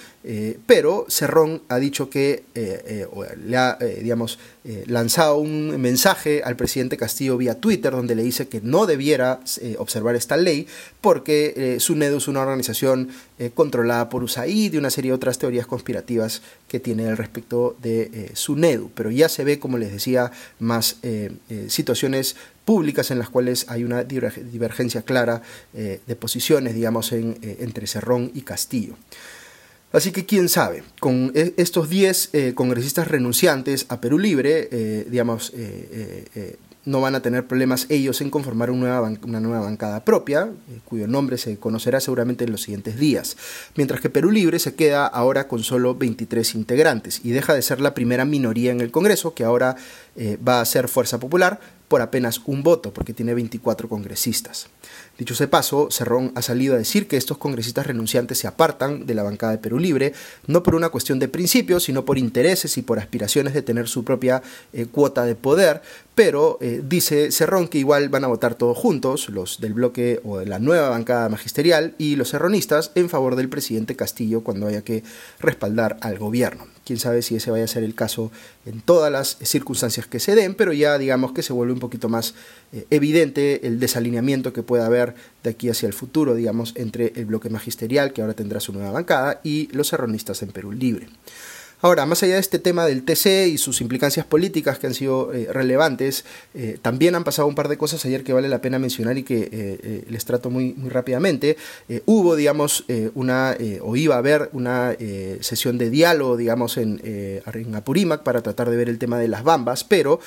pero 0.65 1.05
Cerrón 1.07 1.61
ha 1.69 1.77
dicho 1.77 2.09
que 2.09 2.43
le 2.53 3.57
ha, 3.57 3.77
digamos, 4.01 4.39
lanzado 4.85 5.37
un 5.37 5.79
mensaje 5.79 6.41
al 6.43 6.57
presidente 6.57 6.97
Castillo 6.97 7.37
vía 7.37 7.61
Twitter 7.61 7.91
donde 7.91 8.15
le 8.15 8.23
dice 8.23 8.49
que 8.49 8.59
no 8.59 8.85
debiera 8.85 9.39
observar 9.77 10.15
esta 10.15 10.35
ley 10.35 10.67
porque 10.99 11.77
SUNEDU 11.79 12.17
es 12.17 12.27
una 12.27 12.41
organización 12.41 13.09
controlada 13.53 14.09
por 14.09 14.23
USAID 14.23 14.73
y 14.73 14.77
una 14.77 14.89
serie 14.89 15.11
de 15.11 15.15
otras 15.15 15.37
teorías 15.37 15.65
conspirativas 15.65 16.41
que 16.67 16.79
tiene 16.79 17.07
al 17.07 17.17
respecto 17.17 17.75
de 17.81 18.01
eh, 18.13 18.31
SUNEDU, 18.33 18.91
pero 18.93 19.11
ya 19.11 19.29
se 19.29 19.43
ve, 19.43 19.59
como 19.59 19.77
les 19.77 19.91
decía, 19.91 20.31
más 20.59 20.97
eh, 21.03 21.31
eh, 21.49 21.65
situaciones 21.69 22.35
públicas 22.65 23.11
en 23.11 23.19
las 23.19 23.29
cuales 23.29 23.65
hay 23.69 23.83
una 23.85 24.03
divergencia 24.03 25.01
clara 25.03 25.41
de 25.71 26.15
posiciones, 26.17 26.75
digamos, 26.75 27.13
entre 27.13 27.87
Cerrón 27.87 28.29
y 28.33 28.41
Castillo. 28.41 28.95
Así 29.91 30.11
que 30.11 30.25
quién 30.25 30.49
sabe, 30.49 30.83
con 30.99 31.31
estos 31.33 31.89
10 31.89 32.31
congresistas 32.55 33.07
renunciantes 33.07 33.85
a 33.89 34.01
Perú 34.01 34.19
Libre, 34.19 34.67
digamos, 35.09 35.53
no 36.87 37.01
van 37.01 37.15
a 37.15 37.21
tener 37.21 37.45
problemas 37.45 37.85
ellos 37.89 38.21
en 38.21 38.29
conformar 38.29 38.71
una 38.71 38.87
nueva, 38.87 39.13
una 39.23 39.39
nueva 39.41 39.59
bancada 39.59 40.05
propia, 40.05 40.49
eh, 40.69 40.79
cuyo 40.85 41.05
nombre 41.05 41.37
se 41.37 41.57
conocerá 41.57 41.99
seguramente 41.99 42.45
en 42.45 42.51
los 42.51 42.61
siguientes 42.61 42.97
días, 42.97 43.35
mientras 43.75 43.99
que 43.99 44.09
Perú 44.09 44.31
Libre 44.31 44.57
se 44.57 44.73
queda 44.73 45.05
ahora 45.05 45.49
con 45.49 45.63
solo 45.63 45.95
23 45.95 46.55
integrantes 46.55 47.19
y 47.23 47.31
deja 47.31 47.53
de 47.53 47.61
ser 47.61 47.81
la 47.81 47.93
primera 47.93 48.23
minoría 48.23 48.71
en 48.71 48.79
el 48.79 48.89
Congreso, 48.89 49.33
que 49.33 49.43
ahora 49.43 49.75
eh, 50.15 50.37
va 50.45 50.61
a 50.61 50.65
ser 50.65 50.87
Fuerza 50.87 51.19
Popular, 51.19 51.59
por 51.87 52.01
apenas 52.01 52.41
un 52.45 52.63
voto, 52.63 52.93
porque 52.93 53.13
tiene 53.13 53.33
24 53.33 53.87
congresistas. 53.87 54.67
Dicho 55.17 55.33
ese 55.33 55.47
paso, 55.47 55.89
Cerrón 55.89 56.31
ha 56.35 56.41
salido 56.41 56.75
a 56.75 56.77
decir 56.77 57.07
que 57.07 57.17
estos 57.17 57.37
congresistas 57.37 57.87
renunciantes 57.87 58.37
se 58.37 58.47
apartan 58.47 59.05
de 59.05 59.15
la 59.15 59.23
bancada 59.23 59.53
de 59.53 59.57
Perú 59.57 59.79
Libre, 59.79 60.13
no 60.45 60.63
por 60.63 60.75
una 60.75 60.89
cuestión 60.89 61.17
de 61.19 61.27
principios, 61.27 61.83
sino 61.83 62.05
por 62.05 62.17
intereses 62.17 62.77
y 62.77 62.81
por 62.81 62.99
aspiraciones 62.99 63.53
de 63.53 63.61
tener 63.61 63.87
su 63.87 64.03
propia 64.03 64.41
eh, 64.73 64.85
cuota 64.85 65.25
de 65.25 65.35
poder, 65.35 65.81
pero 66.13 66.57
eh, 66.61 66.81
dice 66.83 67.31
Cerrón 67.31 67.67
que 67.67 67.79
igual 67.79 68.09
van 68.09 68.25
a 68.25 68.27
votar 68.27 68.55
todos 68.55 68.77
juntos, 68.77 69.29
los 69.29 69.59
del 69.59 69.73
bloque 69.73 70.19
o 70.23 70.39
de 70.39 70.45
la 70.45 70.59
nueva 70.59 70.89
bancada 70.89 71.29
magisterial 71.29 71.95
y 71.97 72.15
los 72.15 72.29
serronistas, 72.29 72.91
en 72.95 73.09
favor 73.09 73.35
del 73.35 73.49
presidente 73.49 73.95
Castillo 73.95 74.41
cuando 74.41 74.67
haya 74.67 74.83
que 74.83 75.03
respaldar 75.39 75.97
al 76.01 76.19
gobierno. 76.19 76.76
Quién 76.87 76.99
sabe 76.99 77.21
si 77.21 77.35
ese 77.35 77.51
vaya 77.51 77.65
a 77.65 77.67
ser 77.67 77.83
el 77.83 77.93
caso 77.93 78.31
en 78.65 78.79
todas 78.79 79.11
las 79.11 79.39
circunstancias 79.41 80.07
que 80.07 80.21
se 80.21 80.35
den, 80.35 80.55
pero 80.55 80.71
ya 80.71 80.97
digamos 80.97 81.33
que 81.33 81.43
se 81.43 81.51
vuelve 81.51 81.73
un 81.73 81.81
poquito 81.81 82.07
más 82.07 82.33
eh, 82.71 82.87
evidente 82.91 83.67
el 83.67 83.77
desalineamiento 83.81 84.53
que 84.53 84.63
pueda 84.63 84.85
haber 84.85 85.13
de 85.43 85.49
aquí 85.49 85.67
hacia 85.67 85.87
el 85.87 85.91
futuro, 85.91 86.33
digamos, 86.33 86.71
entre 86.77 87.11
el 87.17 87.25
bloque 87.25 87.49
magisterial, 87.49 88.13
que 88.13 88.21
ahora 88.21 88.35
tendrá 88.35 88.61
su 88.61 88.71
nueva 88.71 88.91
bancada, 88.91 89.41
y 89.43 89.67
los 89.73 89.89
serronistas 89.89 90.41
en 90.43 90.51
Perú 90.51 90.71
Libre. 90.71 91.09
Ahora, 91.79 92.07
más 92.07 92.23
allá 92.23 92.35
de 92.35 92.39
este 92.39 92.57
tema 92.57 92.87
del 92.87 93.03
TC 93.03 93.49
y 93.49 93.59
sus 93.59 93.81
implicancias 93.81 94.25
políticas 94.25 94.79
que 94.79 94.87
han 94.87 94.95
sido 94.95 95.31
eh, 95.31 95.47
relevantes, 95.51 96.25
eh, 96.55 96.79
también 96.81 97.13
han 97.13 97.23
pasado 97.23 97.47
un 97.47 97.53
par 97.53 97.67
de 97.67 97.77
cosas 97.77 98.03
ayer 98.05 98.23
que 98.23 98.33
vale 98.33 98.49
la 98.49 98.61
pena 98.61 98.79
mencionar 98.79 99.15
y 99.19 99.23
que 99.23 99.47
eh, 99.51 100.03
les 100.09 100.25
trato 100.25 100.49
muy, 100.49 100.73
muy 100.73 100.89
rápidamente. 100.89 101.55
hubo, 102.05 102.35
digamos, 102.35 102.83
una, 103.13 103.55
o 103.81 103.95
iba 103.95 104.15
a 104.15 104.17
haber 104.17 104.49
una 104.53 104.95
sesión 105.41 105.77
de 105.77 105.89
diálogo, 105.89 106.35
digamos, 106.35 106.77
en, 106.77 106.99
en, 107.03 107.75
Apurímac 107.75 108.23
para 108.23 108.41
tratar 108.41 108.69
de 108.69 108.77
ver 108.77 108.89
el 108.89 108.97
tema 108.97 109.19
de 109.19 109.27
las 109.27 109.43
bambas, 109.43 109.83
pero 109.83 110.19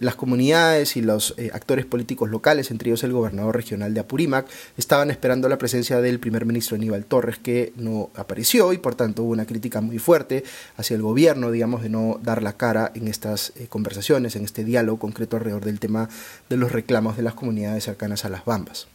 las 0.00 0.16
comunidades 0.16 0.96
y 0.96 1.02
los 1.02 1.34
actores 1.52 1.86
políticos 1.86 2.30
locales, 2.30 2.70
entre 2.70 2.90
ellos 2.90 3.04
el 3.04 3.12
gobernador 3.12 3.54
regional 3.54 3.94
de 3.94 4.00
Apurímac, 4.00 4.46
estaban 4.76 5.10
esperando 5.10 5.48
la 5.48 5.58
presencia 5.58 6.00
del 6.00 6.18
primer 6.18 6.44
ministro 6.44 6.76
Aníbal 6.76 7.04
Torres, 7.04 7.38
que 7.38 7.72
no 7.76 8.10
apareció 8.14 8.72
y 8.72 8.78
por 8.78 8.94
tanto 8.94 9.22
hubo 9.22 9.32
una 9.32 9.46
crítica 9.46 9.80
muy 9.80 9.98
fuerte 9.98 10.44
hacia 10.76 10.96
el 10.96 11.02
gobierno, 11.02 11.50
digamos, 11.50 11.82
de 11.82 11.88
no 11.88 12.18
dar 12.22 12.42
la 12.42 12.54
cara 12.54 12.92
en 12.94 13.08
estas 13.08 13.52
eh, 13.56 13.66
conversaciones, 13.68 14.36
en 14.36 14.44
este 14.44 14.64
diálogo 14.64 14.98
concreto 14.98 15.36
alrededor 15.36 15.64
del 15.64 15.80
tema 15.80 16.08
de 16.48 16.56
los 16.56 16.72
reclamos 16.72 17.16
de 17.16 17.22
las 17.22 17.34
comunidades 17.34 17.84
cercanas 17.84 18.24
a 18.24 18.28
las 18.28 18.44
Bambas. 18.44 18.88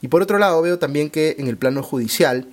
Y 0.00 0.08
por 0.08 0.22
otro 0.22 0.38
lado, 0.38 0.60
veo 0.62 0.78
también 0.78 1.10
que 1.10 1.36
en 1.38 1.48
el 1.48 1.56
plano 1.56 1.82
judicial, 1.82 2.46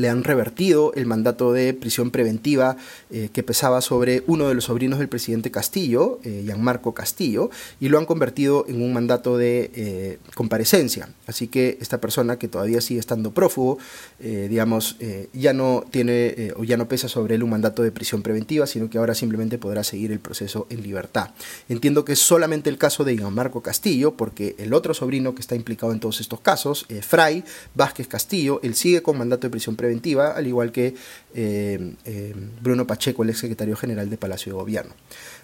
le 0.00 0.08
han 0.08 0.24
revertido 0.24 0.92
el 0.94 1.04
mandato 1.04 1.52
de 1.52 1.74
prisión 1.74 2.10
preventiva 2.10 2.76
eh, 3.10 3.28
que 3.32 3.42
pesaba 3.42 3.82
sobre 3.82 4.22
uno 4.26 4.48
de 4.48 4.54
los 4.54 4.64
sobrinos 4.64 4.98
del 4.98 5.08
presidente 5.08 5.50
Castillo, 5.50 6.20
eh, 6.24 6.42
Gianmarco 6.44 6.94
Castillo, 6.94 7.50
y 7.80 7.88
lo 7.88 7.98
han 7.98 8.06
convertido 8.06 8.64
en 8.66 8.80
un 8.80 8.94
mandato 8.94 9.36
de 9.36 9.70
eh, 9.74 10.18
comparecencia. 10.34 11.10
Así 11.26 11.48
que 11.48 11.76
esta 11.80 12.00
persona 12.00 12.38
que 12.38 12.48
todavía 12.48 12.80
sigue 12.80 13.00
estando 13.00 13.32
prófugo, 13.32 13.78
digamos, 14.18 14.96
ya 15.32 15.52
no 15.52 15.84
tiene 15.90 16.52
o 16.56 16.64
ya 16.64 16.76
no 16.76 16.88
pesa 16.88 17.08
sobre 17.08 17.36
él 17.36 17.42
un 17.42 17.50
mandato 17.50 17.82
de 17.82 17.92
prisión 17.92 18.22
preventiva, 18.22 18.66
sino 18.66 18.90
que 18.90 18.98
ahora 18.98 19.14
simplemente 19.14 19.58
podrá 19.58 19.84
seguir 19.84 20.12
el 20.12 20.18
proceso 20.18 20.66
en 20.70 20.82
libertad. 20.82 21.30
Entiendo 21.68 22.04
que 22.04 22.12
es 22.12 22.18
solamente 22.18 22.68
el 22.68 22.78
caso 22.78 23.04
de 23.04 23.16
Gianmarco 23.16 23.62
Castillo, 23.62 24.14
porque 24.16 24.56
el 24.58 24.72
otro 24.74 24.92
sobrino 24.92 25.34
que 25.34 25.40
está 25.40 25.54
implicado 25.54 25.92
en 25.92 26.00
todos 26.00 26.20
estos 26.20 26.40
casos, 26.40 26.86
Fray 27.02 27.44
Vázquez 27.74 28.08
Castillo, 28.08 28.60
él 28.62 28.74
sigue 28.74 29.02
con 29.02 29.18
mandato 29.18 29.46
de 29.46 29.50
prisión 29.50 29.76
preventiva 29.76 29.89
al 29.90 30.46
igual 30.46 30.72
que 30.72 30.94
eh, 31.34 31.94
eh, 32.04 32.34
Bruno 32.60 32.86
Pacheco, 32.86 33.22
el 33.22 33.30
ex 33.30 33.38
secretario 33.38 33.76
general 33.76 34.10
de 34.10 34.16
Palacio 34.16 34.52
de 34.52 34.58
Gobierno. 34.58 34.92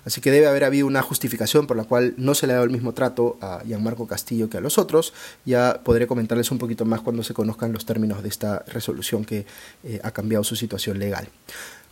Así 0.04 0.20
que 0.20 0.30
debe 0.30 0.46
haber 0.46 0.64
habido 0.64 0.86
una 0.86 1.02
justificación 1.02 1.66
por 1.66 1.76
la 1.76 1.84
cual 1.84 2.14
no 2.16 2.34
se 2.34 2.46
le 2.46 2.52
ha 2.52 2.56
dado 2.56 2.64
el 2.66 2.72
mismo 2.72 2.92
trato 2.92 3.38
a 3.40 3.62
Gianmarco 3.66 4.06
Castillo 4.06 4.48
que 4.48 4.58
a 4.58 4.60
los 4.60 4.78
otros. 4.78 5.12
Ya 5.44 5.80
podré 5.84 6.06
comentarles 6.06 6.50
un 6.50 6.58
poquito 6.58 6.84
más 6.84 7.00
cuando 7.00 7.22
se 7.22 7.34
conozcan 7.34 7.72
los 7.72 7.86
términos 7.86 8.22
de 8.22 8.28
esta 8.28 8.64
resolución 8.68 9.24
que 9.24 9.46
eh, 9.84 10.00
ha 10.02 10.10
cambiado 10.12 10.44
su 10.44 10.56
situación 10.56 10.98
legal. 10.98 11.28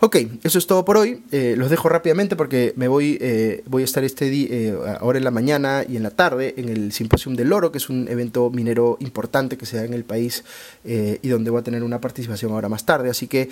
Ok, 0.01 0.17
eso 0.43 0.59
es 0.59 0.67
todo 0.67 0.85
por 0.85 0.97
hoy. 0.97 1.23
Eh, 1.31 1.55
los 1.57 1.71
dejo 1.71 1.89
rápidamente 1.89 2.37
porque 2.37 2.75
me 2.77 2.89
voy, 2.89 3.17
eh, 3.21 3.63
voy 3.67 3.83
a 3.83 3.85
estar 3.85 4.05
este 4.05 4.27
día, 4.27 4.49
eh, 4.51 4.77
ahora 5.01 5.19
en 5.19 5.25
la 5.25 5.31
mañana 5.31 5.85
y 5.89 5.97
en 5.97 6.03
la 6.03 6.11
tarde 6.11 6.55
en 6.57 6.69
el 6.69 6.93
Simposium 6.93 7.37
del 7.37 7.53
Oro, 7.53 7.73
que 7.73 7.79
es 7.79 7.89
un 7.89 8.09
evento 8.09 8.51
minero 8.51 8.97
importante 9.01 9.57
que 9.57 9.67
se 9.67 9.77
da 9.77 9.85
en 9.85 9.95
el 9.95 10.05
país 10.05 10.45
y 10.85 11.29
donde 11.29 11.51
voy 11.51 11.61
a 11.61 11.63
tener 11.63 11.83
una 11.83 12.01
participación 12.01 12.53
ahora 12.53 12.69
más 12.69 12.85
tarde. 12.85 13.09
Así 13.11 13.27
que 13.27 13.49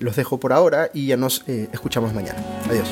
los 0.00 0.16
dejo 0.16 0.38
por 0.38 0.52
ahora 0.52 0.90
y 0.92 1.06
ya 1.06 1.16
nos 1.16 1.44
escuchamos 1.46 2.12
mañana. 2.12 2.44
Adiós. 2.68 2.88